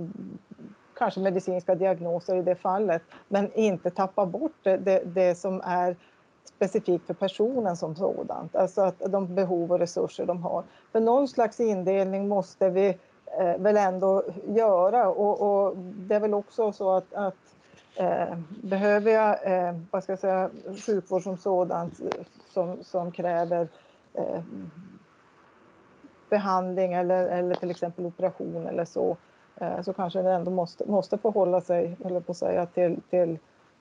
kanske 0.97 1.19
medicinska 1.19 1.75
diagnoser 1.75 2.35
i 2.35 2.41
det 2.41 2.55
fallet, 2.55 3.01
men 3.27 3.53
inte 3.53 3.89
tappa 3.89 4.25
bort 4.25 4.55
det, 4.63 4.77
det, 4.77 5.01
det 5.05 5.35
som 5.35 5.61
är 5.65 5.95
specifikt 6.43 7.07
för 7.07 7.13
personen 7.13 7.77
som 7.77 7.95
sådant, 7.95 8.55
alltså 8.55 8.81
att 8.81 8.99
de 8.99 9.35
behov 9.35 9.71
och 9.71 9.79
resurser 9.79 10.25
de 10.25 10.43
har. 10.43 10.63
För 10.91 10.99
någon 10.99 11.27
slags 11.27 11.59
indelning 11.59 12.27
måste 12.27 12.69
vi 12.69 12.87
eh, 13.39 13.57
väl 13.57 13.77
ändå 13.77 14.23
göra 14.47 15.09
och, 15.09 15.41
och, 15.41 15.77
det 15.77 16.15
är 16.15 16.19
väl 16.19 16.33
också 16.33 16.71
så 16.71 16.91
att, 16.91 17.13
att 17.13 17.55
eh, 17.95 18.37
behöver 18.63 19.11
jag 19.11 19.37
eh, 19.43 19.75
vad 19.91 20.03
ska 20.03 20.11
jag 20.11 20.19
säga, 20.19 20.49
sjukvård 20.85 21.23
som 21.23 21.37
sådant 21.37 21.99
som, 22.49 22.83
som 22.83 23.11
kräver 23.11 23.67
eh, 24.13 24.41
behandling 26.29 26.93
eller, 26.93 27.27
eller 27.27 27.55
till 27.55 27.71
exempel 27.71 28.05
operation 28.05 28.67
eller 28.67 28.85
så 28.85 29.17
eh, 29.55 29.81
så 29.81 29.93
kanske 29.93 30.21
det 30.21 30.31
ändå 30.31 30.51
måste, 30.51 30.85
måste 30.85 31.17
förhålla 31.17 31.61
sig 31.61 31.97
eller 32.05 32.19
på 32.19 32.31
att 32.31 32.37
säga, 32.37 32.65
till, 32.65 33.01
till 33.09 33.37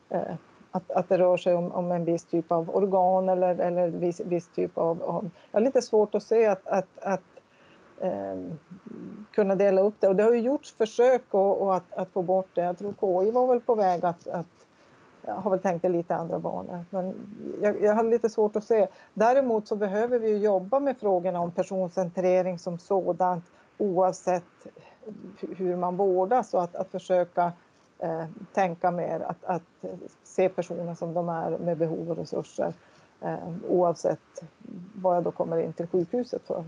eh, 0.09 0.35
att, 0.72 0.90
att 0.90 1.08
det 1.08 1.18
rör 1.18 1.37
sig 1.37 1.54
om, 1.54 1.72
om 1.72 1.92
en 1.92 2.04
viss 2.04 2.24
typ 2.24 2.52
av 2.52 2.70
organ 2.76 3.28
eller, 3.28 3.61
eller 3.61 3.88
viss, 3.88 4.20
viss 4.20 4.48
typ 4.48 4.78
av, 4.78 5.02
av... 5.02 5.30
Jag 5.50 5.61
har 5.61 5.64
lite 5.64 5.82
svårt 5.82 6.14
att 6.14 6.22
se 6.22 6.46
att, 6.46 6.66
att, 6.66 6.98
att 7.02 7.22
eh, 8.00 8.37
kunna 9.32 9.54
dela 9.54 9.80
upp 9.80 9.94
det. 10.00 10.08
Och 10.08 10.16
det 10.16 10.22
har 10.22 10.32
ju 10.32 10.40
gjorts 10.40 10.74
försök 10.74 11.22
och, 11.30 11.62
och 11.62 11.76
att, 11.76 11.92
att, 11.92 12.08
få 12.11 12.22
bort 12.22 12.48
det. 12.54 12.61
Jag 12.61 12.78
tror 12.78 12.92
KI 12.92 13.30
var 13.30 13.46
väl 13.46 13.61
på 13.61 13.74
väg 13.74 14.04
att, 14.04 14.28
att 14.28 14.46
jag 15.22 15.35
har 15.35 15.50
väl 15.50 15.61
tänkt 15.61 15.85
i 15.85 15.88
lite 15.88 16.16
andra 16.16 16.38
banor. 16.38 16.85
Men 16.90 17.14
jag, 17.62 17.82
jag 17.82 17.94
har 17.94 18.04
lite 18.04 18.30
svårt 18.30 18.56
att 18.56 18.64
se. 18.64 18.88
Däremot 19.14 19.68
så 19.68 19.76
behöver 19.76 20.18
vi 20.18 20.37
jobba 20.37 20.80
med 20.80 20.96
frågorna 20.98 21.40
om 21.40 21.50
personcentrering 21.50 22.58
som 22.58 22.78
sådant 22.78 23.44
oavsett 23.78 24.66
hur 25.56 25.76
man 25.76 25.96
vårdas 25.96 26.54
och 26.54 26.62
att, 26.62 26.76
att 26.76 26.90
försöka 26.90 27.52
eh, 27.98 28.24
tänka 28.52 28.90
mer, 28.90 29.20
att, 29.20 29.44
att 29.44 29.85
se 30.22 30.48
personer 30.48 30.94
som 30.94 31.14
de 31.14 31.28
är 31.28 31.59
med 31.59 31.76
behov 31.76 32.11
och 32.11 32.16
resurser 32.16 32.72
eh, 33.20 33.48
oavsett 33.68 34.44
vad 34.94 35.16
jag 35.16 35.24
då 35.24 35.31
kommer 35.31 35.61
in 35.61 35.72
till 35.72 35.87
sjukhuset 35.87 36.46
för. 36.46 36.64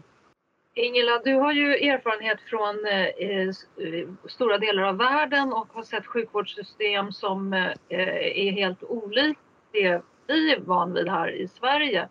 Ingela, 0.77 1.19
du 1.25 1.35
har 1.35 1.53
ju 1.53 1.75
erfarenhet 1.75 2.41
från 2.41 2.87
eh, 2.87 3.07
eh 3.07 4.09
stora 4.29 4.59
delar 4.59 4.83
av 4.83 4.97
världen 4.97 5.53
och 5.53 5.67
har 5.73 5.83
sett 5.83 6.07
sjukvårdssystem 6.07 7.13
som 7.13 7.53
eh, 7.53 7.73
är 7.89 8.53
helt 8.53 8.83
olika 8.83 9.41
det 9.75 10.03
vi 10.27 10.53
är 10.53 10.61
van 10.61 10.95
vid 10.95 11.09
här 11.09 11.29
i 11.29 11.49
Sverige. 11.49 12.09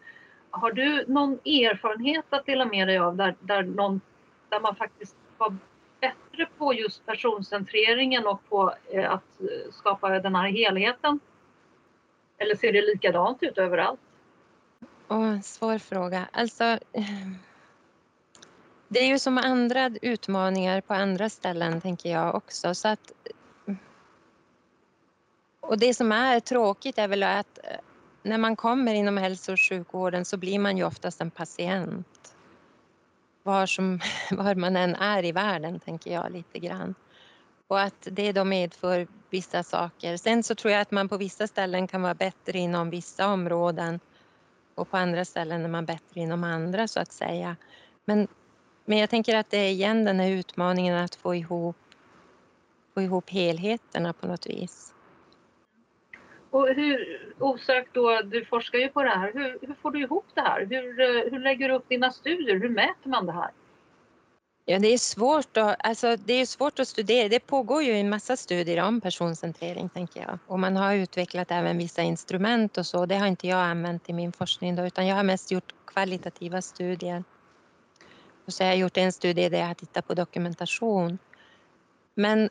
Har 0.49 0.71
du 0.71 1.05
någon 1.07 1.33
erfarenhet 1.33 2.25
att 2.29 2.45
dela 2.45 2.65
med 2.65 2.87
dig 2.87 2.97
av 2.97 3.15
där, 3.15 3.35
där, 3.39 3.63
någon, 3.63 4.01
där 4.49 4.59
man 4.59 4.75
faktiskt 4.75 5.15
var 5.37 5.55
bättre 6.03 6.47
på 6.57 6.73
just 6.73 7.05
personcentreringen 7.05 8.27
och 8.27 8.49
på 8.49 8.73
eh, 8.91 9.11
att 9.11 9.41
eh, 9.41 9.71
skapa 9.71 10.09
den 10.19 10.35
här 10.35 10.49
helheten? 10.49 11.19
Eller 12.37 12.55
ser 12.55 12.73
det 12.73 12.81
likadant 12.81 13.43
ut 13.43 13.57
överallt? 13.57 13.99
Oh, 15.07 15.41
svår 15.41 15.77
fråga. 15.77 16.27
Alltså, 16.31 16.63
eh, 16.63 17.29
det 18.87 18.99
är 18.99 19.07
ju 19.07 19.19
som 19.19 19.37
andra 19.37 19.91
utmaningar 20.01 20.81
på 20.81 20.93
andra 20.93 21.29
ställen, 21.29 21.81
tänker 21.81 22.11
jag 22.11 22.35
också. 22.35 22.75
Så 22.75 22.87
att, 22.87 23.11
och 25.59 25.77
det 25.79 25.93
som 25.93 26.11
är 26.11 26.39
tråkigt 26.39 26.97
är 26.97 27.07
väl 27.07 27.23
att 27.23 27.59
när 28.23 28.37
man 28.37 28.55
kommer 28.55 28.93
inom 28.93 29.17
hälso 29.17 29.51
och 29.51 29.59
sjukvården 29.59 30.25
så 30.25 30.37
blir 30.37 30.59
man 30.59 30.77
ju 30.77 30.83
oftast 30.83 31.21
en 31.21 31.31
patient. 31.31 32.22
Var, 33.43 33.65
som, 33.65 33.99
var 34.31 34.55
man 34.55 34.75
än 34.75 34.95
är 34.95 35.25
i 35.25 35.31
världen, 35.31 35.79
tänker 35.79 36.13
jag 36.13 36.31
lite 36.31 36.59
grann. 36.59 36.95
Och 37.67 37.81
att 37.81 38.07
det 38.11 38.31
då 38.31 38.43
medför 38.43 39.07
vissa 39.29 39.63
saker. 39.63 40.17
Sen 40.17 40.43
så 40.43 40.55
tror 40.55 40.71
jag 40.73 40.81
att 40.81 40.91
man 40.91 41.09
på 41.09 41.17
vissa 41.17 41.47
ställen 41.47 41.87
kan 41.87 42.01
vara 42.01 42.13
bättre 42.13 42.59
inom 42.59 42.89
vissa 42.89 43.27
områden 43.27 43.99
och 44.75 44.89
på 44.91 44.97
andra 44.97 45.25
ställen 45.25 45.65
är 45.65 45.69
man 45.69 45.85
bättre 45.85 46.21
inom 46.21 46.43
andra 46.43 46.87
så 46.87 46.99
att 46.99 47.11
säga. 47.11 47.55
Men 48.05 48.27
Men 48.85 48.97
jag 48.97 49.09
tänker 49.09 49.35
att 49.35 49.49
det 49.49 49.57
är 49.57 49.69
igen 49.69 50.05
den 50.05 50.19
här 50.19 50.29
utmaningen 50.29 50.97
att 50.97 51.15
få 51.15 51.35
ihop, 51.35 51.77
få 52.93 53.01
ihop 53.01 53.29
helheterna 53.29 54.13
på 54.13 54.27
något 54.27 54.47
vis. 54.47 54.93
Och 56.53 56.67
hur, 56.67 57.19
osökt 57.39 57.93
då, 57.93 58.21
du 58.21 58.45
forskar 58.45 58.79
ju 58.79 58.89
på 58.89 59.03
det 59.03 59.09
här, 59.09 59.31
hur, 59.33 59.57
hur 59.61 59.75
får 59.81 59.91
du 59.91 60.01
ihop 60.01 60.25
det 60.33 60.41
här? 60.41 60.67
Hur, 60.69 61.01
eh, 61.01 61.31
hur 61.31 61.39
lägger 61.39 61.69
du 61.69 61.75
upp 61.75 61.89
dina 61.89 62.11
studier? 62.11 62.59
Hur 62.59 62.69
mäter 62.69 63.09
man 63.09 63.25
det 63.25 63.31
här? 63.31 63.51
Ja, 64.65 64.79
det 64.79 64.87
är 64.87 64.97
svårt 64.97 65.57
att, 65.57 65.75
alltså, 65.79 66.15
det 66.15 66.33
är 66.33 66.45
svårt 66.45 66.79
att 66.79 66.87
studera. 66.87 67.29
Det 67.29 67.39
pågår 67.39 67.83
ju 67.83 67.93
en 67.93 68.09
massa 68.09 68.37
studier 68.37 68.83
om 68.83 69.01
personcentrering, 69.01 69.89
tänker 69.89 70.21
jag. 70.21 70.39
Och 70.47 70.59
man 70.59 70.75
har 70.75 70.93
utvecklat 70.93 71.51
även 71.51 71.77
vissa 71.77 72.01
instrument 72.01 72.77
och 72.77 72.85
så. 72.85 73.05
Det 73.05 73.15
har 73.15 73.27
inte 73.27 73.47
jag 73.47 73.59
använt 73.59 74.09
i 74.09 74.13
min 74.13 74.31
forskning, 74.31 74.75
då, 74.75 74.85
utan 74.85 75.07
jag 75.07 75.15
har 75.15 75.23
mest 75.23 75.51
gjort 75.51 75.73
kvalitativa 75.85 76.61
studier. 76.61 77.23
Och 78.45 78.53
så 78.53 78.63
har 78.63 78.69
jag 78.69 78.77
gjort 78.77 78.97
en 78.97 79.11
studie 79.13 79.49
där 79.49 79.59
jag 79.59 79.67
har 79.67 79.73
tittat 79.73 80.07
på 80.07 80.13
dokumentation. 80.13 81.17
Men, 82.15 82.49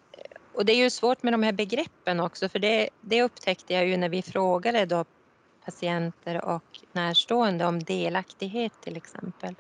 och 0.55 0.65
det 0.65 0.73
är 0.73 0.77
ju 0.77 0.91
svårt 0.91 1.23
med 1.23 1.33
de 1.33 1.43
här 1.43 1.53
begreppen 1.53 2.21
också, 2.21 2.49
för 2.49 2.59
det, 2.59 2.89
det 3.01 3.23
upptäckte 3.23 3.75
jag 3.75 3.87
ju 3.87 3.97
när 3.97 4.09
vi 4.09 4.23
frågade 4.23 4.87
då 4.87 5.05
patienter 5.65 6.45
och 6.45 6.81
närstående 6.93 7.65
om 7.67 7.83
delaktighet 7.83 8.73
till 8.81 8.97
exempel 8.97 9.55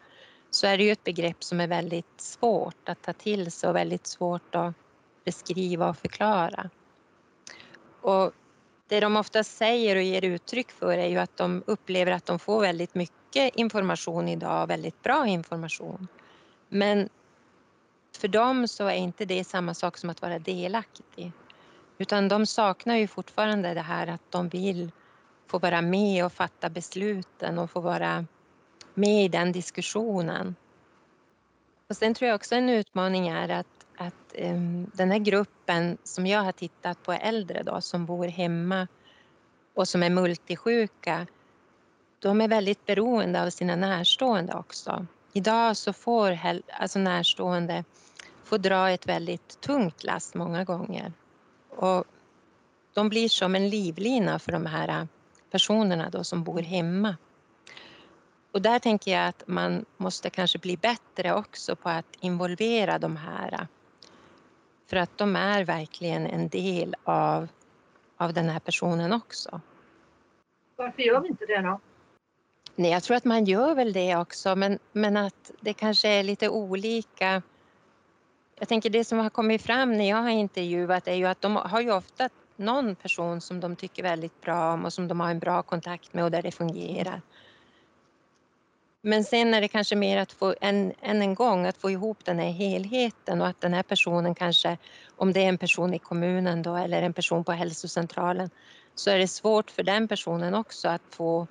så 0.50 0.66
är 0.66 0.78
det 0.78 0.84
ju 0.84 0.92
ett 0.92 1.04
begrepp 1.04 1.44
som 1.44 1.60
är 1.60 1.66
väldigt 1.66 2.20
svårt 2.20 2.88
att 2.88 3.02
ta 3.02 3.12
till 3.12 3.52
sig 3.52 3.68
och 3.68 3.76
väldigt 3.76 4.06
svårt 4.06 4.54
att 4.54 4.74
beskriva 5.24 5.88
och 5.88 5.96
förklara. 5.96 6.70
Och 8.00 8.32
det 8.88 9.00
de 9.00 9.16
ofta 9.16 9.44
säger 9.44 9.96
och 9.96 10.02
ger 10.02 10.24
uttryck 10.24 10.70
för 10.70 10.98
är 10.98 11.08
ju 11.08 11.18
att 11.18 11.36
de 11.36 11.62
upplever 11.66 12.12
att 12.12 12.26
de 12.26 12.38
får 12.38 12.60
väldigt 12.60 12.94
mycket 12.94 13.54
information 13.54 14.28
idag, 14.28 14.66
väldigt 14.66 15.02
bra 15.02 15.26
information. 15.26 16.08
Men 16.68 17.08
för 18.16 18.28
dem 18.28 18.68
så 18.68 18.86
är 18.86 18.94
inte 18.94 19.24
det 19.24 19.44
samma 19.44 19.74
sak 19.74 19.98
som 19.98 20.10
att 20.10 20.22
vara 20.22 20.38
delaktig. 20.38 21.32
Utan 21.98 22.28
de 22.28 22.46
saknar 22.46 22.96
ju 22.96 23.06
fortfarande 23.06 23.74
det 23.74 23.80
här 23.80 24.06
att 24.06 24.30
de 24.30 24.48
vill 24.48 24.90
få 25.46 25.58
vara 25.58 25.82
med 25.82 26.24
och 26.24 26.32
fatta 26.32 26.70
besluten 26.70 27.58
och 27.58 27.70
få 27.70 27.80
vara 27.80 28.26
med 28.94 29.24
i 29.24 29.28
den 29.28 29.52
diskussionen. 29.52 30.56
Och 31.88 31.96
sen 31.96 32.14
tror 32.14 32.28
jag 32.28 32.34
också 32.34 32.54
en 32.54 32.68
utmaning 32.68 33.28
är 33.28 33.48
att, 33.48 33.86
att 33.96 34.34
um, 34.38 34.90
den 34.94 35.10
här 35.10 35.18
gruppen 35.18 35.98
som 36.04 36.26
jag 36.26 36.40
har 36.40 36.52
tittat 36.52 37.02
på 37.02 37.12
äldre 37.12 37.62
då, 37.62 37.80
som 37.80 38.06
bor 38.06 38.26
hemma 38.26 38.88
och 39.74 39.88
som 39.88 40.02
är 40.02 40.10
multisjuka, 40.10 41.26
de 42.18 42.40
är 42.40 42.48
väldigt 42.48 42.86
beroende 42.86 43.42
av 43.42 43.50
sina 43.50 43.76
närstående 43.76 44.54
också. 44.54 45.06
Idag 45.32 45.76
så 45.76 45.92
får 45.92 46.38
alltså 46.70 46.98
närstående 46.98 47.84
får 48.44 48.58
dra 48.58 48.90
ett 48.90 49.06
väldigt 49.06 49.60
tungt 49.60 50.04
last 50.04 50.34
många 50.34 50.64
gånger. 50.64 51.12
Och 51.68 52.04
de 52.94 53.08
blir 53.08 53.28
som 53.28 53.54
en 53.54 53.68
livlina 53.68 54.38
för 54.38 54.52
de 54.52 54.66
här 54.66 54.88
äh, 54.88 55.04
personerna 55.50 56.10
då 56.10 56.24
som 56.24 56.44
bor 56.44 56.62
hemma. 56.62 57.16
Och 58.52 58.62
där 58.62 58.78
tänker 58.78 59.12
jag 59.12 59.28
att 59.28 59.42
man 59.46 59.84
måste 59.96 60.30
kanske 60.30 60.58
bli 60.58 60.76
bättre 60.76 61.34
också 61.34 61.76
på 61.76 61.88
att 61.88 62.06
involvera 62.20 62.98
de 62.98 63.16
här. 63.16 63.52
Äh, 63.52 63.66
för 64.86 64.96
att 64.96 65.18
de 65.18 65.36
är 65.36 65.64
verkligen 65.64 66.26
en 66.26 66.48
del 66.48 66.94
av, 67.04 67.48
av 68.16 68.32
den 68.32 68.48
här 68.48 68.60
personen 68.60 69.12
också. 69.12 69.60
Varför 70.76 71.02
gör 71.02 71.20
vi 71.20 71.28
inte 71.28 71.46
det 71.46 71.60
då? 71.60 71.80
Nej, 72.74 72.90
jag 72.90 73.02
tror 73.02 73.16
att 73.16 73.24
man 73.24 73.44
gör 73.44 73.74
väl 73.74 73.92
det 73.92 74.16
också, 74.16 74.56
men, 74.56 74.78
men 74.92 75.16
att 75.16 75.50
det 75.60 75.72
kanske 75.72 76.08
är 76.08 76.22
lite 76.22 76.48
olika. 76.48 77.42
Jag 78.58 78.68
tänker 78.68 78.90
det 78.90 79.04
som 79.04 79.18
har 79.18 79.30
kommit 79.30 79.62
fram 79.62 79.98
när 79.98 80.08
jag 80.08 80.16
har 80.16 80.30
intervjuat 80.30 81.08
är 81.08 81.14
ju 81.14 81.26
att 81.26 81.40
de 81.40 81.56
har 81.56 81.80
ju 81.80 81.92
ofta 81.92 82.28
någon 82.56 82.94
person 82.96 83.40
som 83.40 83.60
de 83.60 83.76
tycker 83.76 84.02
väldigt 84.02 84.40
bra 84.40 84.72
om 84.72 84.84
och 84.84 84.92
som 84.92 85.08
de 85.08 85.20
har 85.20 85.30
en 85.30 85.38
bra 85.38 85.62
kontakt 85.62 86.14
med 86.14 86.24
och 86.24 86.30
där 86.30 86.42
det 86.42 86.50
fungerar. 86.50 87.22
Men 89.04 89.24
sen 89.24 89.54
är 89.54 89.60
det 89.60 89.68
kanske 89.68 89.96
mer 89.96 90.18
att 90.18 90.32
få, 90.32 90.54
än, 90.60 90.92
än 91.00 91.22
en 91.22 91.34
gång, 91.34 91.66
att 91.66 91.76
få 91.76 91.90
ihop 91.90 92.24
den 92.24 92.38
här 92.38 92.50
helheten 92.50 93.40
och 93.40 93.46
att 93.46 93.60
den 93.60 93.74
här 93.74 93.82
personen 93.82 94.34
kanske, 94.34 94.78
om 95.16 95.32
det 95.32 95.44
är 95.44 95.48
en 95.48 95.58
person 95.58 95.94
i 95.94 95.98
kommunen 95.98 96.62
då 96.62 96.76
eller 96.76 97.02
en 97.02 97.12
person 97.12 97.44
på 97.44 97.52
hälsocentralen, 97.52 98.50
så 98.94 99.10
är 99.10 99.18
det 99.18 99.28
svårt 99.28 99.70
för 99.70 99.82
den 99.82 100.08
personen 100.08 100.54
också 100.54 100.88
att 100.88 101.02
få, 101.10 101.46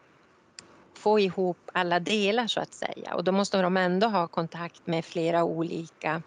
få 1.01 1.19
ihop 1.19 1.57
alla 1.73 1.99
delar 1.99 2.47
så 2.47 2.61
att 2.61 2.73
säga. 2.73 3.15
Och 3.15 3.23
då 3.23 3.31
måste 3.31 3.61
de 3.61 3.77
ändå 3.77 4.07
ha 4.07 4.27
kontakt 4.27 4.87
med 4.87 5.05
flera 5.05 5.43
olika. 5.43 6.21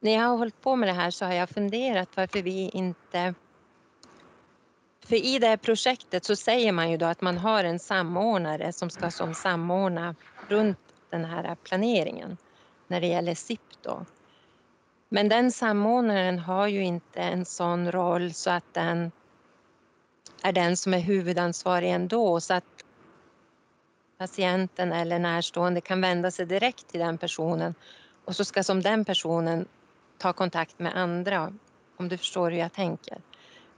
När 0.00 0.12
jag 0.12 0.22
har 0.22 0.36
hållit 0.36 0.60
på 0.60 0.76
med 0.76 0.88
det 0.88 0.92
här 0.92 1.10
så 1.10 1.24
har 1.24 1.32
jag 1.32 1.48
funderat 1.48 2.08
varför 2.16 2.42
vi 2.42 2.68
inte 2.68 3.34
för 5.06 5.16
i 5.16 5.38
det 5.38 5.46
här 5.46 5.56
projektet 5.56 6.24
så 6.24 6.36
säger 6.36 6.72
man 6.72 6.90
ju 6.90 6.96
då 6.96 7.06
att 7.06 7.20
man 7.20 7.38
har 7.38 7.64
en 7.64 7.78
samordnare 7.78 8.72
som 8.72 8.90
ska 8.90 9.10
som 9.10 9.34
samordna 9.34 10.14
runt 10.48 10.78
den 11.10 11.24
här 11.24 11.54
planeringen 11.54 12.36
när 12.86 13.00
det 13.00 13.06
gäller 13.06 13.34
SIP 13.34 13.82
då. 13.82 14.06
Men 15.08 15.28
den 15.28 15.52
samordnaren 15.52 16.38
har 16.38 16.66
ju 16.66 16.84
inte 16.84 17.20
en 17.20 17.44
sån 17.44 17.92
roll 17.92 18.34
så 18.34 18.50
att 18.50 18.74
den 18.74 19.12
är 20.42 20.52
den 20.52 20.76
som 20.76 20.94
är 20.94 20.98
huvudansvarig 20.98 21.90
ändå 21.90 22.40
så 22.40 22.54
att 22.54 22.75
patienten 24.18 24.92
eller 24.92 25.18
närstående 25.18 25.80
kan 25.80 26.00
vända 26.00 26.30
sig 26.30 26.46
direkt 26.46 26.88
till 26.88 27.00
den 27.00 27.18
personen 27.18 27.74
och 28.24 28.36
så 28.36 28.44
ska 28.44 28.62
som 28.62 28.82
den 28.82 29.04
personen 29.04 29.68
ta 30.18 30.32
kontakt 30.32 30.78
med 30.78 30.96
andra 30.96 31.52
om 31.96 32.08
du 32.08 32.16
förstår 32.16 32.50
hur 32.50 32.58
jag 32.58 32.72
tänker. 32.72 33.18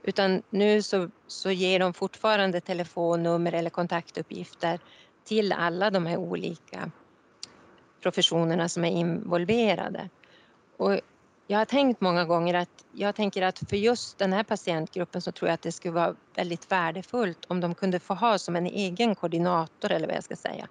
Utan 0.03 0.41
nu 0.49 0.81
så, 0.81 1.09
så 1.27 1.51
ger 1.51 1.79
de 1.79 1.93
fortfarande 1.93 2.61
telefonnummer 2.61 3.53
eller 3.53 3.69
kontaktuppgifter 3.69 4.79
till 5.23 5.51
alla 5.51 5.91
de 5.91 6.05
här 6.05 6.17
olika 6.17 6.91
professionerna 8.01 8.69
som 8.69 8.85
är 8.85 8.91
involverade. 8.91 10.09
Och 10.77 10.99
jag 11.51 11.57
har 11.57 11.65
tänkt 11.65 12.01
många 12.01 12.25
gånger 12.25 12.53
att 12.53 12.85
jag 12.91 13.15
tänker 13.15 13.41
att 13.41 13.59
för 13.69 13.75
just 13.75 14.17
den 14.17 14.33
här 14.33 14.43
patientgruppen 14.43 15.21
så 15.21 15.31
tror 15.31 15.49
jag 15.49 15.53
att 15.53 15.61
det 15.61 15.71
skulle 15.71 15.93
vara 15.93 16.15
väldigt 16.35 16.71
värdefullt 16.71 17.45
om 17.47 17.59
de 17.59 17.75
kunde 17.75 17.99
få 17.99 18.13
ha 18.13 18.37
som 18.37 18.55
en 18.55 18.65
egen 18.65 19.15
koordinator 19.15 19.91
eller 19.91 20.07
vad 20.07 20.15
jag 20.15 20.23
ska 20.23 20.35
säga. 20.35 20.67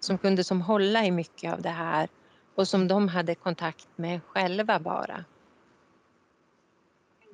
Som 0.00 0.18
kunde 0.18 0.44
som 0.44 0.60
hålla 0.60 1.04
i 1.04 1.10
mycket 1.10 1.52
av 1.52 1.62
det 1.62 1.68
här 1.68 2.08
och 2.54 2.68
som 2.68 2.88
de 2.88 3.08
hade 3.08 3.34
kontakt 3.34 3.88
med 3.96 4.20
själva 4.22 4.78
bara. 4.78 5.24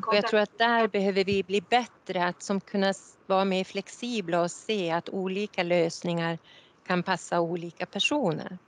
Och 0.07 0.15
jag 0.15 0.27
tror 0.27 0.41
att 0.41 0.59
där 0.59 0.89
behöver 0.89 1.25
vi 1.25 1.43
bli 1.43 1.61
bättre 1.61 2.25
att 2.25 2.43
som 2.43 2.61
kunna 2.61 2.93
vara 3.27 3.45
mer 3.45 3.65
flexibla 3.65 4.43
och 4.43 4.51
se 4.51 4.91
att 4.91 5.09
olika 5.09 5.63
lösningar 5.63 6.39
kan 6.87 7.03
passa 7.03 7.41
olika 7.41 7.87
personer. 7.87 8.59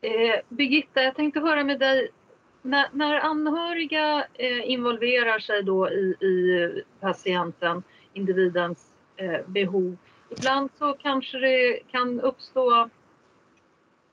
Eh, 0.00 0.40
Birgitta, 0.48 1.02
jag 1.02 1.16
tänkte 1.16 1.40
höra 1.40 1.64
med 1.64 1.78
dig. 1.78 2.10
När, 2.66 2.88
när 2.92 3.20
anhöriga 3.20 4.26
eh, 4.34 4.70
involverar 4.70 5.38
sig 5.38 5.62
då 5.62 5.90
i, 5.90 6.16
i 6.20 6.82
patienten, 7.00 7.82
individens 8.12 8.92
eh, 9.16 9.40
behov, 9.46 9.96
ibland 10.30 10.70
så 10.78 10.92
kanske 10.92 11.38
det 11.38 11.80
kan 11.90 12.20
uppstå 12.20 12.88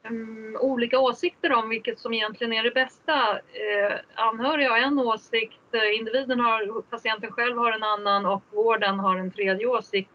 um, 0.10 0.58
olika 0.62 1.00
åsikter 1.00 1.54
om 1.54 1.70
vilket 1.70 2.00
som 2.00 2.14
egentligen 2.14 2.54
är 2.54 2.64
det 2.64 2.72
bästa. 2.72 3.40
Eh, 3.40 3.94
anhöriga 4.16 4.70
har 4.70 4.78
en 4.78 5.00
åsikt, 5.00 5.62
eh, 5.72 5.98
individen 6.00 6.40
har, 6.40 6.82
patienten 6.82 7.32
själv 7.32 7.58
har 7.58 7.72
en 7.72 7.84
annan 7.84 8.26
och 8.26 8.44
vården 8.52 9.00
har 9.00 9.18
en 9.18 9.32
tredje 9.32 9.68
åsikt. 9.68 10.12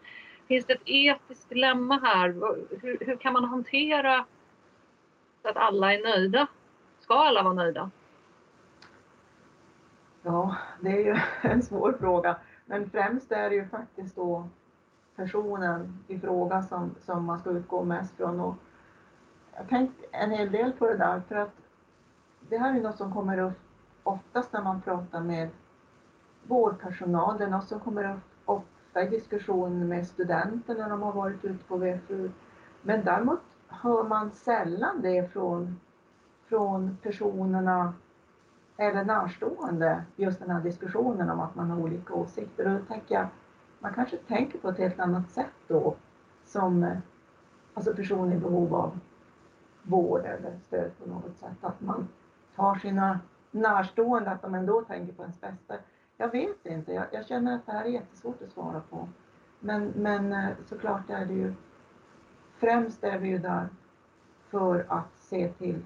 Finns 0.49 0.67
det 0.67 0.73
ett 0.73 0.83
etiskt 0.85 1.49
dilemma 1.49 2.01
här? 2.03 2.29
Hur, 2.83 2.99
hur 3.01 3.17
kan 3.17 3.33
man 3.33 3.45
hantera 3.45 4.25
så 5.43 5.49
att 5.49 5.57
alla 5.57 5.95
är 5.95 6.03
nöjda? 6.03 6.47
Ska 7.01 7.15
alla 7.15 7.43
vara 7.43 7.55
nöjda? 7.55 7.91
Ja, 10.29 10.57
det 10.81 10.89
är 10.89 11.05
ju 11.05 11.17
en 11.51 11.63
svår 11.63 11.93
fråga. 12.01 12.37
Men 12.67 12.91
främst 12.91 13.33
är 13.33 13.51
det 13.51 13.57
ju 13.57 13.69
faktiskt 13.69 14.17
då 14.17 14.49
personen 15.17 16.05
i 16.07 16.19
fråga 16.19 16.63
som, 16.63 16.95
som 16.99 17.25
man 17.25 17.39
ska 17.39 17.51
utgå 17.51 17.85
mest 17.85 18.17
från. 18.17 18.41
Och 18.41 18.55
jag 19.53 19.61
har 19.61 19.67
tänkt 19.67 20.05
en 20.13 20.31
hel 20.31 20.53
del 20.53 20.73
på 20.73 20.87
det 20.87 20.97
där 20.97 21.21
för 21.29 21.35
att 21.35 21.55
det 22.49 22.59
här 22.59 22.77
är 22.77 22.81
något 22.83 22.97
som 22.97 23.13
kommer 23.13 23.39
upp 23.39 23.61
oftast 24.03 24.53
när 24.53 24.63
man 24.63 24.81
pratar 24.81 25.21
med 25.21 25.49
vårdpersonal. 26.47 27.39
Det 27.39 27.45
är 27.45 27.51
något 27.51 27.69
som 27.69 27.81
kommer 27.81 28.15
upp 28.15 28.25
ofta 28.45 29.03
i 29.03 29.09
diskussion 29.09 29.89
med 29.89 30.07
studenter 30.07 30.75
när 30.75 30.91
de 30.91 31.03
har 31.03 31.13
varit 31.13 31.45
ute 31.45 31.65
på 31.65 31.77
VFU. 31.77 32.31
Men 32.83 33.05
däremot 33.05 33.41
hör 33.69 34.05
man 34.05 34.31
sällan 34.31 35.03
det 35.03 35.33
från, 35.33 35.81
från 36.49 36.97
personerna 37.03 37.93
eller 38.81 39.05
närstående, 39.05 40.05
just 40.17 40.39
den 40.39 40.51
här 40.51 40.61
diskussionen 40.61 41.31
om 41.31 41.41
att 41.41 41.55
man 41.55 41.71
har 41.71 41.79
olika 41.79 42.15
åsikter. 42.15 42.67
Och 42.67 42.81
då 42.81 42.85
tänker 42.85 43.15
jag, 43.15 43.27
man 43.79 43.95
kanske 43.95 44.17
tänker 44.17 44.59
på 44.59 44.69
ett 44.69 44.79
helt 44.79 45.01
annat 45.01 45.31
sätt 45.31 45.55
då 45.69 45.97
som 46.45 46.85
eh, 46.85 46.99
alltså 47.75 47.95
person 47.95 48.33
i 48.33 48.37
behov 48.37 48.75
av 48.75 48.99
vård 49.83 50.25
eller 50.25 50.59
stöd 50.59 50.91
på 50.99 51.11
något 51.11 51.37
sätt. 51.37 51.57
Att 51.61 51.81
man 51.81 52.09
tar 52.57 52.75
sina 52.75 53.21
närstående, 53.51 54.31
att 54.31 54.43
de 54.43 54.55
ändå 54.55 54.83
tänker 54.83 55.13
på 55.13 55.23
ens 55.23 55.41
bästa. 55.41 55.75
Jag 56.17 56.33
vet 56.33 56.67
inte, 56.67 56.93
jag, 56.93 57.05
jag 57.13 57.27
känner 57.27 57.55
att 57.55 57.67
det 57.67 57.73
här 57.73 57.85
är 57.85 57.89
jättesvårt 57.89 58.43
att 58.43 58.53
svara 58.53 58.81
på. 58.91 59.09
Men, 59.61 59.93
men 59.97 60.33
eh, 60.33 60.51
såklart 60.65 61.11
är 61.11 61.27
det 61.27 61.35
ju, 61.35 61.55
främst 62.57 63.05
är 63.05 63.19
vi 63.19 63.29
ju 63.29 63.39
där 63.39 63.69
för 64.51 64.87
att 64.89 65.17
se 65.19 65.49
till 65.49 65.83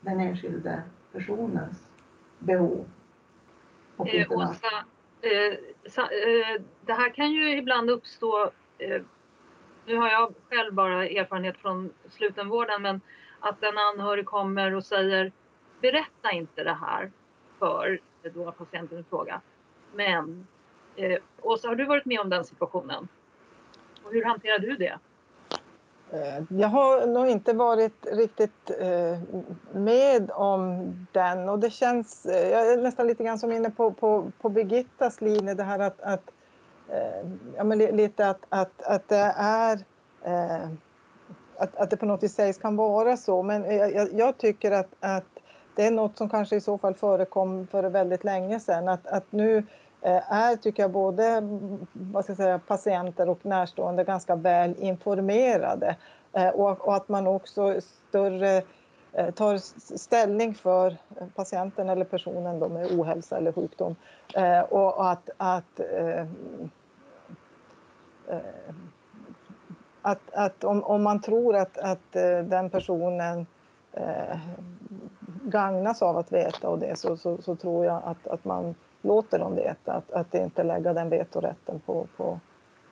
den 0.00 0.20
enskilde 0.20 0.82
personens 1.12 1.88
behov. 2.38 2.86
Och 3.96 4.08
eh, 4.08 4.32
Åsa, 4.32 4.84
eh, 5.20 5.52
eh, 6.02 6.60
det 6.80 6.92
här 6.92 7.14
kan 7.14 7.32
ju 7.32 7.56
ibland 7.56 7.90
uppstå, 7.90 8.50
eh, 8.78 9.02
nu 9.86 9.96
har 9.96 10.10
jag 10.10 10.34
själv 10.50 10.74
bara 10.74 11.08
erfarenhet 11.08 11.58
från 11.58 11.92
slutenvården, 12.08 12.82
men 12.82 13.00
att 13.40 13.62
en 13.62 13.78
anhörig 13.78 14.26
kommer 14.26 14.74
och 14.74 14.84
säger 14.84 15.32
berätta 15.80 16.32
inte 16.32 16.64
det 16.64 16.74
här 16.80 17.10
för 17.58 18.00
då 18.34 18.52
patienten 18.52 18.98
i 18.98 19.02
fråga. 19.02 19.40
Men 19.94 20.46
eh, 20.96 21.18
Åsa, 21.40 21.68
har 21.68 21.74
du 21.74 21.84
varit 21.84 22.04
med 22.04 22.20
om 22.20 22.30
den 22.30 22.44
situationen? 22.44 23.08
Och 24.02 24.12
hur 24.12 24.24
hanterar 24.24 24.58
du 24.58 24.76
det? 24.76 24.98
Eh, 26.10 26.42
jag 26.48 26.68
har 26.68 27.06
nog 27.06 27.26
inte 27.26 27.52
varit 27.52 28.06
riktigt 28.12 28.70
eh, 28.80 29.18
med 29.72 30.30
om 30.30 30.92
den. 31.12 31.48
Och 31.48 31.58
det 31.58 31.70
känns, 31.70 32.26
eh, 32.26 32.48
jag 32.48 32.72
är 32.72 32.76
nästan 32.76 33.06
lite 33.06 33.24
grann 33.24 33.38
som 33.38 33.52
inne 33.52 33.70
på, 33.70 33.90
på, 33.90 34.32
på 34.40 34.48
Birgittas 34.48 35.20
linje, 35.20 35.54
det 35.54 35.62
här 35.62 35.78
att, 35.78 36.00
att 36.00 36.30
ja, 37.56 37.64
men 37.64 37.78
lite 37.78 38.28
att, 38.28 38.40
att, 38.48 38.82
att 38.82 39.08
det 39.08 39.34
är 39.36 39.84
att, 41.56 41.76
att 41.76 41.90
det 41.90 41.96
på 41.96 42.06
något 42.06 42.22
vis 42.22 42.34
sägs 42.34 42.58
kan 42.58 42.76
vara 42.76 43.16
så, 43.16 43.42
men 43.42 43.76
jag, 43.76 44.12
jag 44.12 44.38
tycker 44.38 44.72
att, 44.72 44.88
att 45.00 45.24
det 45.74 45.86
är 45.86 45.90
något 45.90 46.16
som 46.16 46.28
kanske 46.28 46.56
i 46.56 46.60
så 46.60 46.78
fall 46.78 46.94
förekom 46.94 47.66
för 47.66 47.84
väldigt 47.84 48.24
länge 48.24 48.60
sedan, 48.60 48.88
att, 48.88 49.06
att 49.06 49.32
nu 49.32 49.64
Eh, 50.00 50.32
är, 50.32 50.56
tycker 50.56 50.82
jag, 50.82 50.90
både 50.90 51.26
mm, 51.26 51.86
vad 51.92 52.24
ska 52.24 52.30
jag 52.30 52.36
säga, 52.36 52.58
patienter 52.58 53.28
och 53.28 53.46
närstående 53.46 54.04
ganska 54.04 54.36
väl 54.36 54.74
informerade 54.78 55.96
eh, 56.32 56.48
och, 56.48 56.88
och 56.88 56.96
att 56.96 57.08
man 57.08 57.26
också 57.26 57.80
större 58.08 58.62
eh, 59.12 59.30
tar 59.30 59.56
ställning 59.96 60.54
för 60.54 60.96
patienten 61.34 61.88
eller 61.88 62.04
personen 62.04 62.60
då 62.60 62.68
med 62.68 62.92
ohälsa 62.92 63.36
eller 63.36 63.52
sjukdom 63.52 63.96
och 64.68 65.10
att, 65.10 65.30
att 65.36 65.80
ehm, 65.80 66.70
att, 70.02 70.20
att 70.32 70.64
om, 70.64 70.82
om 70.82 71.02
man 71.02 71.20
tror 71.20 71.56
att, 71.56 71.78
att 71.78 72.12
den 72.44 72.70
personen 72.70 73.46
gagnas 75.42 76.02
av 76.02 76.16
att 76.16 76.32
veta 76.32 76.68
och 76.68 76.78
det 76.78 76.98
så, 76.98 77.16
så, 77.16 77.42
så, 77.42 77.56
tror 77.56 77.84
jag 77.84 78.02
att, 78.04 78.26
att 78.26 78.44
man 78.44 78.74
låter 79.06 79.38
dem 79.38 79.54
veta, 79.54 79.92
att, 79.92 80.12
att 80.12 80.34
inte 80.34 80.62
lägga 80.62 80.92
den 80.92 81.08
vetorätten 81.08 81.80
på, 81.86 82.06
på 82.16 82.40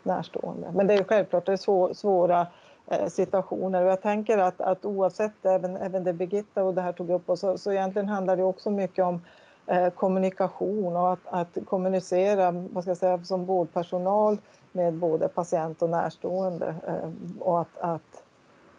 närstående. 0.02 0.72
Men 0.74 0.86
det 0.86 0.94
är 0.94 1.04
självklart 1.04 1.46
det 1.46 1.52
är 1.52 1.94
svåra 1.94 2.46
eh, 2.86 3.06
situationer 3.06 3.84
och 3.84 3.90
jag 3.90 4.02
tänker 4.02 4.38
att, 4.38 4.60
att 4.60 4.84
oavsett 4.84 5.46
även, 5.46 5.76
även 5.76 6.04
det 6.04 6.12
Birgitta 6.12 6.64
och 6.64 6.74
det 6.74 6.82
här 6.82 6.92
tog 6.92 7.10
upp 7.10 7.30
och 7.30 7.38
så, 7.38 7.58
så 7.58 7.72
egentligen 7.72 8.08
handlar 8.08 8.36
det 8.36 8.42
också 8.42 8.70
mycket 8.70 9.04
om 9.04 9.20
eh, 9.66 9.90
kommunikation 9.90 10.96
och 10.96 11.12
att, 11.12 11.26
att 11.26 11.58
kommunicera 11.66 12.50
vad 12.50 12.84
ska 12.84 12.90
jag 12.90 12.98
säga, 12.98 13.24
som 13.24 13.44
vårdpersonal 13.44 14.38
med 14.72 14.94
både 14.94 15.28
patient 15.28 15.82
och 15.82 15.90
närstående 15.90 16.74
eh, 16.86 17.10
och 17.40 17.60
att, 17.60 17.78
att 17.78 18.22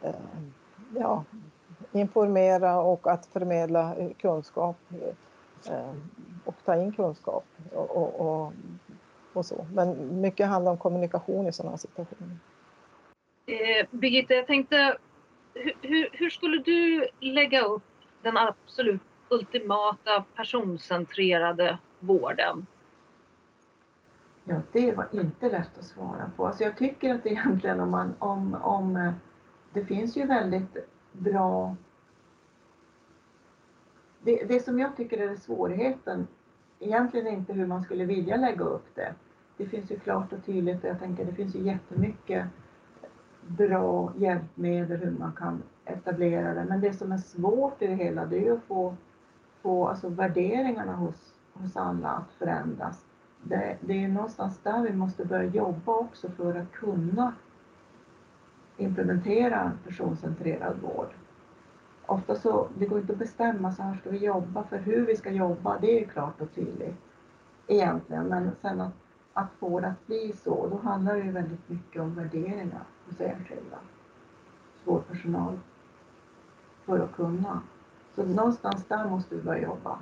eh, 0.02 0.16
ja, 0.98 1.24
informera 1.92 2.82
och 2.82 3.08
att 3.08 3.26
förmedla 3.26 3.96
eh, 3.96 4.10
kunskap 4.18 4.76
eh, 4.90 5.14
och 6.46 6.56
ta 6.66 6.76
in 6.76 6.92
kunskap 6.92 7.46
och, 7.74 7.98
och, 7.98 8.20
och, 8.20 8.54
och, 9.34 9.46
så. 9.46 9.68
Men 9.74 10.22
mycket 10.22 10.48
handlar 10.48 10.72
om 10.72 10.78
kommunikation 10.78 11.48
i 11.48 11.52
sådana 11.52 11.78
situationer. 11.78 12.38
Eh, 13.46 13.88
Birgitta, 13.92 14.34
jag 14.34 14.48
tänkte, 14.48 14.98
hur, 15.82 16.10
hur, 16.12 16.30
skulle 16.30 16.58
du 16.58 17.08
lägga 17.20 17.62
upp 17.62 17.84
den 18.22 18.38
absolut 18.38 19.02
ultimata 19.30 20.24
personcentrerade 20.36 21.78
vården? 22.00 22.66
Ja, 24.44 24.62
det 24.72 24.92
var 24.92 25.08
inte 25.12 25.50
lätt 25.50 25.78
att 25.78 25.86
svara 25.86 26.32
på. 26.38 26.48
Alltså 26.48 26.64
jag 26.64 26.78
tycker 26.78 27.16
att 27.16 27.26
egentligen 27.26 27.80
om 27.80 27.92
man, 27.92 28.16
om, 28.20 28.56
om 28.62 28.96
eh, 28.96 29.14
det 29.74 29.86
finns 29.86 30.18
ju 30.18 30.26
väldigt 30.26 30.78
bra 31.12 31.76
det, 34.26 34.46
det 34.48 34.60
som 34.60 34.80
jag 34.80 34.98
tycker 34.98 35.18
är 35.18 35.36
svårigheten, 35.36 36.28
egentligen 36.80 37.28
inte 37.28 37.54
hur 37.54 37.68
man 37.68 37.84
skulle 37.84 38.06
vilja 38.06 38.38
lägga 38.38 38.64
upp 38.64 38.96
det. 38.96 39.14
Det 39.58 39.66
finns 39.66 39.92
ju 39.92 40.00
klart 40.00 40.34
och 40.34 40.46
tydligt, 40.46 40.84
jag 40.84 41.00
tänker 41.00 41.26
det 41.26 41.34
finns 41.34 41.56
ju 41.56 41.60
jättemycket 41.60 42.46
bra 43.42 44.14
hjälpmedel 44.18 44.98
hur 44.98 45.12
man 45.12 45.32
kan 45.32 45.64
etablera 45.86 46.54
det. 46.54 46.64
Men 46.64 46.82
det 46.82 46.94
som 46.94 47.12
är 47.12 47.18
svårt 47.18 47.82
i 47.82 47.88
det 47.88 47.96
hela 47.96 48.26
det 48.26 48.38
är 48.38 48.42
ju 48.42 48.54
att 48.54 48.64
få, 48.64 48.96
få 49.62 49.88
alltså 49.88 50.10
värderingarna 50.10 50.96
hos, 50.96 51.34
hos 51.54 51.78
alla 51.78 52.10
att 52.10 52.32
förändras. 52.32 53.06
Det, 53.44 53.78
det 53.82 54.04
är 54.04 54.08
någonstans 54.08 54.60
där 54.64 54.82
vi 54.82 54.94
måste 54.94 55.26
börja 55.26 55.50
jobba 55.50 55.94
också 55.94 56.30
för 56.30 56.56
att 56.56 56.72
kunna 56.72 57.34
implementera 58.78 59.72
personcentrerad 59.84 60.76
vård 60.82 61.14
ofta 62.08 62.36
så, 62.36 62.68
det 62.78 62.86
går 62.86 63.00
inte 63.00 63.14
att 63.14 63.20
bestämma 63.20 63.72
så 63.72 63.84
här 63.84 63.96
ska 63.96 64.10
vi 64.10 64.18
jobba, 64.18 64.64
för 64.64 64.78
hur 64.78 65.06
vi 65.06 65.16
ska 65.16 65.32
jobba, 65.32 65.80
det 65.80 65.98
är 65.98 66.00
ju 66.00 66.08
klart 66.08 66.42
och 66.42 66.56
tydligt 66.56 66.96
egentligen. 67.68 68.28
Men 68.28 68.52
sen 68.62 68.82
att, 68.82 68.94
att 69.34 69.50
få 69.60 69.80
det 69.80 69.88
att 69.88 70.08
bli 70.08 70.34
så, 70.44 70.68
då 70.68 70.78
handlar 70.78 71.16
det 71.16 71.24
ju 71.24 71.32
väldigt 71.32 71.70
mycket 71.70 72.02
om 72.02 72.16
värderingar 72.16 72.84
hos 73.06 73.22
enskilda, 73.22 73.78
vårdpersonal, 74.84 75.60
för 76.86 77.00
att 77.00 77.16
kunna. 77.16 77.62
Så 78.16 78.26
någonstans 78.26 78.86
där 78.88 79.10
måste 79.10 79.36
vi 79.36 79.42
börja 79.42 79.62
jobba. 79.62 80.00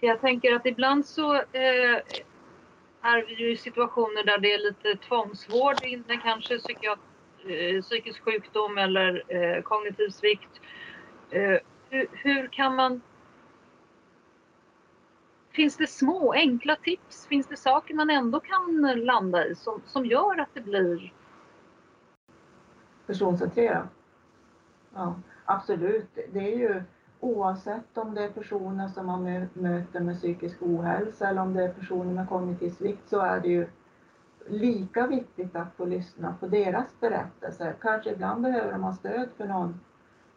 Jag 0.00 0.20
tänker 0.20 0.54
att 0.54 0.66
ibland 0.66 1.06
så 1.06 1.34
eh, 1.34 2.00
är 3.02 3.26
vi 3.26 3.34
ju 3.34 3.52
i 3.52 3.56
situationer 3.56 4.24
där 4.24 4.38
det 4.38 4.52
är 4.52 4.58
lite 4.58 4.96
tvångsvård 4.96 5.84
inne, 5.84 6.16
kanske 6.22 6.58
psykiatriskt. 6.58 7.09
Eh, 7.48 7.82
psykisk 7.82 8.24
sjukdom 8.24 8.78
eller 8.78 9.22
eh, 9.28 9.62
kognitiv 9.62 10.08
svikt. 10.08 10.60
Eh, 11.30 11.58
hur, 11.90 12.06
hur, 12.12 12.46
kan 12.46 12.76
man... 12.76 13.00
Finns 15.50 15.76
det 15.76 15.86
små 15.86 16.32
enkla 16.32 16.76
tips? 16.76 17.26
Finns 17.26 17.46
det 17.46 17.56
saker 17.56 17.94
man 17.94 18.10
ändå 18.10 18.40
kan 18.40 18.82
landa 19.04 19.46
i 19.46 19.54
som, 19.54 19.82
som 19.86 20.06
gör 20.06 20.40
att 20.40 20.54
det 20.54 20.60
blir... 20.60 21.12
Personcentrerat? 23.06 23.88
Ja, 24.94 25.14
absolut. 25.44 26.18
Det 26.32 26.52
är 26.52 26.58
ju 26.58 26.82
oavsett 27.20 27.98
om 27.98 28.14
det 28.14 28.24
är 28.24 28.30
personer 28.30 28.88
som 28.88 29.06
man 29.06 29.48
möter 29.52 30.00
med 30.00 30.16
psykisk 30.16 30.56
ohälsa 30.60 31.28
eller 31.28 31.42
om 31.42 31.54
det 31.54 31.64
är 31.64 31.72
personer 31.72 32.14
med 32.14 32.28
kognitiv 32.28 32.70
svikt 32.70 33.08
så 33.08 33.20
är 33.20 33.40
det 33.40 33.48
ju 33.48 33.66
lika 34.46 35.06
viktigt 35.06 35.56
att 35.56 35.74
få 35.76 35.84
lyssna 35.84 36.34
på 36.40 36.46
deras 36.46 37.00
berättelser. 37.00 37.76
Kanske 37.80 38.10
ibland 38.10 38.42
behöver 38.42 38.72
de 38.72 38.82
ha 38.82 38.92
stöd 38.92 39.28
för 39.36 39.46
någon. 39.46 39.80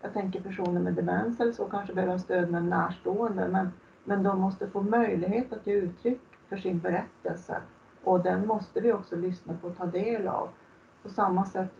Jag 0.01 0.13
tänker 0.13 0.41
personer 0.41 0.79
med 0.79 0.93
demens 0.93 1.39
eller 1.39 1.51
så 1.51 1.65
kanske 1.65 1.93
behöver 1.93 2.13
ha 2.13 2.19
stöd 2.19 2.51
med 2.51 2.61
en 2.61 2.69
närstående. 2.69 3.47
Men, 3.47 3.71
men 4.03 4.23
de 4.23 4.41
måste 4.41 4.67
få 4.67 4.81
möjlighet 4.81 5.53
att 5.53 5.67
ge 5.67 5.73
uttryck 5.73 6.21
för 6.49 6.57
sin 6.57 6.79
berättelse. 6.79 7.61
Och 8.03 8.23
den 8.23 8.47
måste 8.47 8.81
vi 8.81 8.93
också 8.93 9.15
lyssna 9.15 9.53
på 9.53 9.67
och 9.67 9.77
ta 9.77 9.85
del 9.85 10.27
av. 10.27 10.49
På 11.03 11.09
samma 11.09 11.45
sätt 11.45 11.71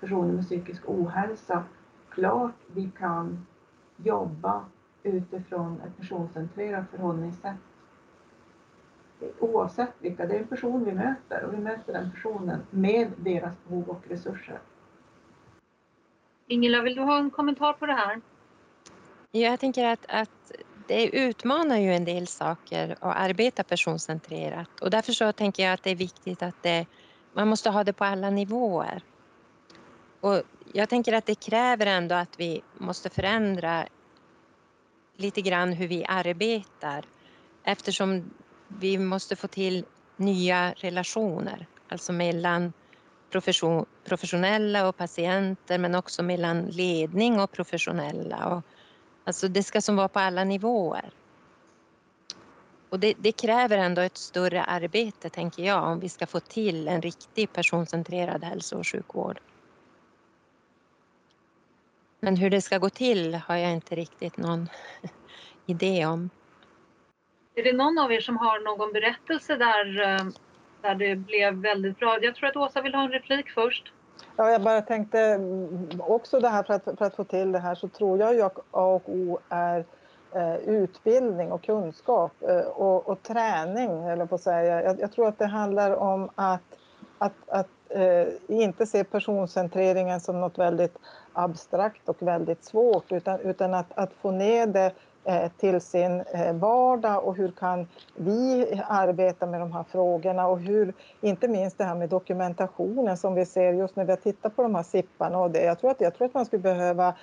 personer 0.00 0.32
med 0.32 0.44
psykisk 0.44 0.82
ohälsa. 0.88 1.64
Klart 2.10 2.56
vi 2.66 2.90
kan 2.98 3.46
jobba 3.96 4.64
utifrån 5.02 5.80
ett 5.86 5.96
personcentrerat 5.96 6.90
förhållningssätt 6.90 7.56
oavsett 9.38 9.92
vilka, 9.98 10.26
det 10.26 10.34
är 10.34 10.38
en 10.38 10.46
person 10.46 10.84
vi 10.84 10.92
möter 10.92 11.44
och 11.44 11.54
vi 11.54 11.58
möter 11.58 11.92
den 11.92 12.10
personen 12.10 12.66
med 12.70 13.12
deras 13.16 13.52
behov 13.68 13.88
och 13.88 14.02
resurser. 14.08 14.60
Ingela, 16.46 16.82
vill 16.82 16.94
du 16.94 17.02
ha 17.02 17.18
en 17.18 17.30
kommentar 17.30 17.72
på 17.72 17.86
det 17.86 17.92
här? 17.92 18.20
Jag 19.30 19.60
tänker 19.60 19.84
att, 19.84 20.06
att 20.08 20.52
det 20.86 21.06
utmanar 21.06 21.78
ju 21.78 21.94
en 21.94 22.04
del 22.04 22.26
saker 22.26 22.96
att 23.00 23.16
arbeta 23.16 23.62
personcentrerat 23.64 24.80
och 24.80 24.90
därför 24.90 25.12
så 25.12 25.32
tänker 25.32 25.62
jag 25.62 25.72
att 25.72 25.82
det 25.82 25.90
är 25.90 25.96
viktigt 25.96 26.42
att 26.42 26.62
det, 26.62 26.86
man 27.32 27.48
måste 27.48 27.70
ha 27.70 27.84
det 27.84 27.92
på 27.92 28.04
alla 28.04 28.30
nivåer. 28.30 29.02
Och 30.20 30.42
jag 30.72 30.88
tänker 30.88 31.12
att 31.12 31.26
det 31.26 31.34
kräver 31.34 31.86
ändå 31.86 32.14
att 32.14 32.40
vi 32.40 32.62
måste 32.78 33.10
förändra 33.10 33.86
lite 35.16 35.40
grann 35.40 35.72
hur 35.72 35.88
vi 35.88 36.04
arbetar 36.08 37.04
eftersom 37.64 38.30
vi 38.78 38.98
måste 38.98 39.36
få 39.36 39.48
till 39.48 39.84
nya 40.16 40.72
relationer, 40.72 41.66
alltså 41.88 42.12
mellan 42.12 42.72
profession, 43.30 43.86
professionella 44.04 44.88
och 44.88 44.96
patienter 44.96 45.78
men 45.78 45.94
också 45.94 46.22
mellan 46.22 46.66
ledning 46.66 47.40
och 47.40 47.52
professionella. 47.52 48.46
Och, 48.46 48.62
alltså 49.24 49.48
det 49.48 49.62
ska 49.62 49.80
som 49.80 49.96
vara 49.96 50.08
på 50.08 50.18
alla 50.18 50.44
nivåer. 50.44 51.10
Och 52.88 53.00
det, 53.00 53.14
det, 53.18 53.32
kräver 53.32 53.78
ändå 53.78 54.02
ett 54.02 54.16
större 54.16 54.64
arbete, 54.64 55.30
tänker 55.30 55.62
jag, 55.62 55.84
om 55.84 56.00
vi 56.00 56.08
ska 56.08 56.26
få 56.26 56.40
till 56.40 56.88
en 56.88 57.02
riktig 57.02 57.52
personcentrerad 57.52 58.44
hälso 58.44 58.78
och 58.78 58.86
sjukvård. 58.86 59.40
Men 62.20 62.36
hur 62.36 62.50
det 62.50 62.62
ska 62.62 62.78
gå 62.78 62.90
till 62.90 63.34
har 63.34 63.56
jag 63.56 63.72
inte 63.72 63.94
riktigt 63.94 64.36
någon 64.36 64.68
idé 65.66 66.06
om. 66.06 66.30
Är 67.54 67.62
det 67.62 67.72
någon 67.72 67.98
av 67.98 68.12
er 68.12 68.20
som 68.20 68.36
har 68.36 68.60
någon 68.60 68.92
berättelse 68.92 69.56
där, 69.56 70.02
eh, 70.02 70.26
där 70.82 70.94
det 70.94 71.16
blev 71.16 71.54
väldigt 71.54 71.98
bra? 71.98 72.18
Jag 72.22 72.34
tror 72.34 72.48
att 72.48 72.56
Åsa 72.56 72.82
vill 72.82 72.94
ha 72.94 73.02
en 73.02 73.12
replik 73.12 73.50
först. 73.50 73.92
Ja, 74.36 74.50
jag 74.50 74.62
bara 74.62 74.82
tänkte 74.82 75.20
mm, 75.20 75.88
också 76.00 76.40
det 76.40 76.48
här 76.48 76.62
för 76.62 76.74
att, 76.74 76.84
för 76.84 77.04
att 77.04 77.16
få 77.16 77.24
till 77.24 77.52
det 77.52 77.58
här 77.58 77.74
så 77.74 77.88
tror 77.88 78.18
jag 78.18 78.34
ju 78.34 78.42
att 78.42 78.58
A 78.58 78.84
och 78.84 79.08
O 79.08 79.38
är 79.48 79.84
eh, 80.34 80.56
utbildning 80.56 81.52
och 81.52 81.62
kunskap 81.62 82.32
eh, 82.40 82.58
och, 82.58 83.08
och, 83.08 83.22
träning, 83.22 84.04
eller 84.04 84.26
på 84.26 84.34
att 84.34 84.40
säga. 84.40 84.82
Jag, 84.82 85.00
jag, 85.00 85.12
tror 85.12 85.28
att 85.28 85.38
det 85.38 85.46
handlar 85.46 85.96
om 85.96 86.30
att, 86.34 86.60
att, 87.18 87.34
att 87.46 87.68
eh, 87.88 88.26
inte 88.48 88.86
se 88.86 89.04
personcentreringen 89.04 90.20
som 90.20 90.40
något 90.40 90.58
väldigt 90.58 90.98
abstrakt 91.32 92.08
och 92.08 92.22
väldigt 92.22 92.64
svårt 92.64 93.12
utan, 93.12 93.40
utan 93.40 93.74
att, 93.74 93.92
att 93.98 94.12
få 94.12 94.30
ner 94.30 94.66
det 94.66 94.92
till 95.56 95.80
sin 95.80 96.20
eh, 96.20 96.52
vardag 96.52 97.24
och 97.24 97.36
hur 97.36 97.50
kan 97.50 97.86
vi 98.16 98.66
arbeta 98.88 99.46
med 99.46 99.60
de 99.60 99.72
här 99.72 99.82
frågorna 99.82 100.46
och 100.46 100.60
hur, 100.60 100.94
inte 101.20 101.48
minst 101.48 101.78
det 101.78 101.84
här 101.84 101.94
med 101.94 102.08
dokumentationen 102.08 103.16
som 103.16 103.34
vi 103.34 103.46
ser 103.46 103.72
just 103.72 103.96
när 103.96 104.04
vi 104.04 104.16
tittar 104.16 104.50
på 104.50 104.62
de 104.62 104.74
här 104.74 104.82
SIPparna 104.82 105.38
och 105.38 105.50
det. 105.50 105.64
Jag 105.64 105.80
tror 105.80 105.90
att, 105.90 106.00
jag 106.00 106.14
tror 106.14 106.26
att 106.26 106.34
man 106.34 106.46
skulle 106.46 106.62
behöva 106.62 107.14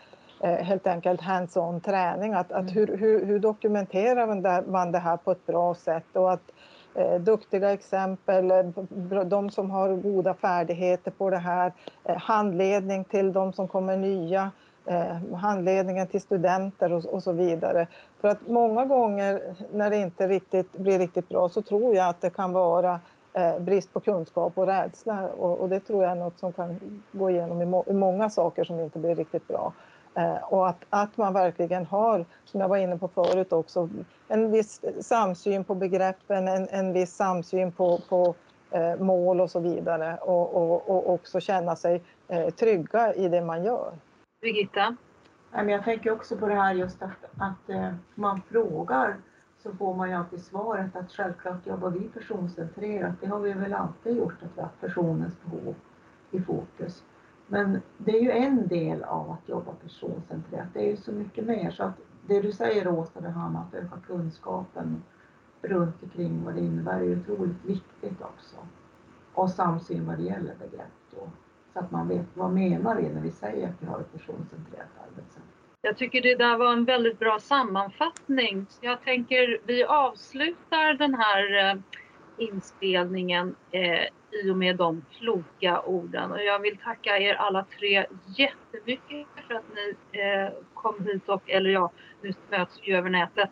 eh, 0.44 0.56
helt 0.56 0.88
enkelt 0.88 1.22
hands-on 1.22 1.82
träning. 1.82 2.34
Att, 2.34 2.52
att 2.52 2.62
mm. 2.62 2.74
hur, 2.74 2.98
hur, 2.98 3.26
hur 3.26 3.40
dokumenterar 3.40 4.62
man 4.72 4.92
det 4.92 5.00
här 5.00 5.18
på 5.18 5.32
ett 5.32 5.46
bra 5.46 5.76
sätt 5.76 6.06
och 6.14 6.34
att 6.34 6.52
eh, 6.96 7.16
duktiga 7.20 7.72
exempel, 7.72 8.52
eh, 8.52 9.24
de 9.26 9.50
som 9.50 9.72
har 9.72 9.96
goda 9.96 10.34
färdigheter 10.34 11.12
på 11.12 11.30
det 11.30 11.38
här, 11.38 11.74
eh, 12.04 12.18
handledning 12.18 13.04
till 13.04 13.34
de 13.34 13.54
som 13.54 13.68
kommer 13.68 13.98
nya, 13.98 14.52
eh, 14.90 15.36
handledningen 15.36 16.08
till 16.08 16.22
studenter 16.22 16.94
och, 16.94 17.06
och, 17.06 17.24
så 17.24 17.32
vidare. 17.32 17.88
För 18.22 18.28
att 18.28 18.48
många 18.48 18.86
gånger 18.86 19.42
när 19.74 19.90
det 19.90 19.98
inte 19.98 20.28
riktigt 20.28 20.72
blir 20.72 21.00
riktigt 21.00 21.30
bra 21.30 21.50
så 21.50 21.62
tror 21.62 21.96
jag 21.96 22.10
att 22.10 22.22
det 22.22 22.30
kan 22.30 22.54
vara 22.54 23.00
eh, 23.34 23.60
brist 23.60 23.94
på 23.94 24.00
kunskap 24.00 24.58
och 24.58 24.68
rädsla 24.68 25.30
och, 25.30 25.58
och, 25.60 25.70
det 25.70 25.80
tror 25.80 26.04
jag 26.04 26.12
är 26.12 26.16
något 26.16 26.40
som 26.40 26.54
kan 26.54 27.02
gå 27.12 27.30
igenom 27.30 27.62
i, 27.62 27.66
må 27.66 27.84
i 27.88 27.94
många 27.94 28.30
saker 28.30 28.64
som 28.64 28.80
inte 28.80 29.00
blir 29.00 29.16
riktigt 29.16 29.48
bra. 29.48 29.74
Eh, 30.16 30.44
och 30.44 30.70
att, 30.70 30.86
att 30.90 31.18
man 31.18 31.34
verkligen 31.34 31.86
har, 31.86 32.26
som 32.46 32.62
jag 32.62 32.68
var 32.68 32.78
inne 32.78 32.98
på 32.98 33.08
förut 33.08 33.54
också, 33.54 33.90
en 34.28 34.52
viss 34.52 34.82
samsyn 35.02 35.64
på 35.64 35.76
begreppen, 35.76 36.48
en, 36.48 36.68
en 36.70 36.94
viss 36.94 37.16
samsyn 37.16 37.72
på, 37.72 38.00
på 38.10 38.36
eh, 38.72 38.96
mål 39.00 39.42
och 39.42 39.52
så 39.52 39.60
vidare 39.60 40.18
och, 40.22 40.56
och, 40.56 40.90
och 40.90 41.14
också 41.14 41.40
känna 41.40 41.76
sig 41.76 42.04
eh, 42.28 42.50
trygga 42.50 43.14
i 43.14 43.28
det 43.28 43.42
man 43.42 43.64
gör. 43.64 43.92
Birgitta? 44.42 44.96
Jag 45.52 45.84
tänker 45.84 46.12
också 46.12 46.38
på 46.38 46.48
det 46.48 46.56
här 46.56 46.74
just 46.74 47.02
att, 47.02 47.26
att 47.38 47.70
eh, 47.70 47.94
man 48.16 48.42
frågar 48.42 49.18
så 49.64 49.74
får 49.74 49.96
man 49.96 50.10
ju 50.10 50.16
alltid 50.16 50.42
svaret 50.42 50.96
att 50.96 51.12
självklart 51.12 51.68
jobbar 51.68 51.90
vi 51.90 52.00
personcentrerat. 52.00 53.16
Det 53.22 53.28
har 53.28 53.40
vi 53.40 53.54
väl 53.54 53.74
alltid 53.74 54.18
gjort, 54.18 54.44
att 54.44 54.50
vi 54.56 54.62
har 54.62 54.68
haft 54.68 54.82
personens 54.82 55.42
behov 55.44 55.76
i 56.32 56.42
fokus. 56.42 57.04
Men 57.48 57.82
det 57.98 58.12
är 58.12 58.22
ju 58.22 58.32
en 58.32 58.68
del 58.68 59.04
av 59.04 59.32
att 59.32 59.50
jobba 59.50 59.72
personcentrerat. 59.72 60.68
Det 60.74 60.80
är 60.80 60.90
ju 60.90 60.98
så 60.98 61.12
mycket 61.12 61.46
mer. 61.46 61.72
Så 61.72 61.84
att 61.84 62.00
det 62.28 62.42
du 62.42 62.52
säger 62.52 62.88
Åsa, 62.88 63.22
det 63.22 63.30
här 63.30 63.50
med 63.50 63.62
att 63.62 63.74
öka 63.74 64.02
kunskapen 64.08 65.04
runt 65.62 66.04
omkring 66.04 66.44
vad 66.44 66.56
det 66.56 66.62
innebär 66.62 67.00
är 67.00 67.04
ju 67.04 67.20
otroligt 67.20 67.66
viktigt 67.66 68.22
också. 68.22 68.56
Och 69.34 69.50
samsyn 69.50 70.08
vad 70.08 70.18
det 70.18 70.24
gäller 70.24 70.56
begrepp 70.56 70.94
då. 71.12 71.30
Att 71.80 71.92
man 71.92 72.08
vet 72.08 72.26
vad 72.34 72.52
menar 72.52 72.96
vi 72.96 73.10
när 73.10 73.22
vi 73.22 73.32
säger 73.32 73.68
att 73.68 73.76
vi 73.80 73.86
har 73.86 74.00
ett 74.00 74.14
personcentrerat 74.14 74.88
arbetssätt. 75.08 75.44
Jag 75.82 75.98
tycker 75.98 76.22
det 76.22 76.36
där 76.36 76.58
var 76.58 76.74
en 76.74 76.86
väldigt 76.86 77.20
bra 77.20 77.40
sammanfattning. 77.40 78.66
Jag 78.82 79.02
tänker 79.02 79.58
vi 79.66 79.84
avslutar 79.84 80.94
den 80.94 81.16
här 81.16 81.70
eh, 81.70 81.76
inspelningen 82.38 83.56
eh, 83.72 84.04
i 84.44 84.52
och 84.52 84.58
med 84.58 84.76
de 84.76 85.06
kloka 85.12 85.82
orden. 85.82 86.32
Och 86.32 86.44
jag 86.44 86.60
vill 86.60 86.78
tacka 86.78 87.18
er 87.18 87.34
alla 87.34 87.66
tre 87.80 88.06
jättemycket 88.38 89.28
för 89.48 89.54
att 89.54 89.66
ni 89.76 90.20
eh, 90.20 90.50
kom 90.74 91.06
hit 91.06 91.30
och, 91.30 91.50
eller 91.50 91.70
ja, 91.70 91.92
nu 92.22 92.34
möts 92.50 92.80
vi 92.86 92.92
över 92.92 93.10
nätet 93.10 93.52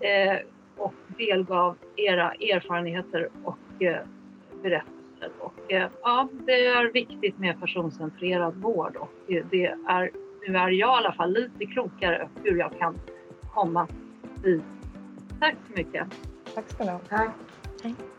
eh, 0.00 0.38
och 0.76 0.94
delgav 1.18 1.76
era 1.96 2.32
erfarenheter 2.32 3.28
och 3.44 3.82
eh, 3.82 4.00
berättelser. 4.62 4.97
Och, 5.38 5.72
eh, 5.72 5.90
ja, 6.02 6.28
det 6.46 6.66
är 6.66 6.92
viktigt 6.92 7.38
med 7.38 7.60
personcentrerad 7.60 8.54
vård 8.54 8.96
och 8.96 9.12
det 9.26 9.66
är, 9.88 10.10
nu 10.48 10.56
är 10.56 10.68
jag 10.68 10.72
i 10.72 10.82
alla 10.82 11.12
fall 11.12 11.32
lite 11.32 11.66
klokare 11.66 12.28
hur 12.44 12.58
jag 12.58 12.78
kan 12.78 12.98
komma 13.54 13.86
dit. 14.42 14.62
Tack 15.40 15.54
så 15.66 15.72
mycket. 15.76 16.06
Tack 16.54 16.70
ska 16.70 16.84
ni 16.84 16.90
ha. 16.90 16.98
Tack. 16.98 17.30
Tack. 17.82 18.17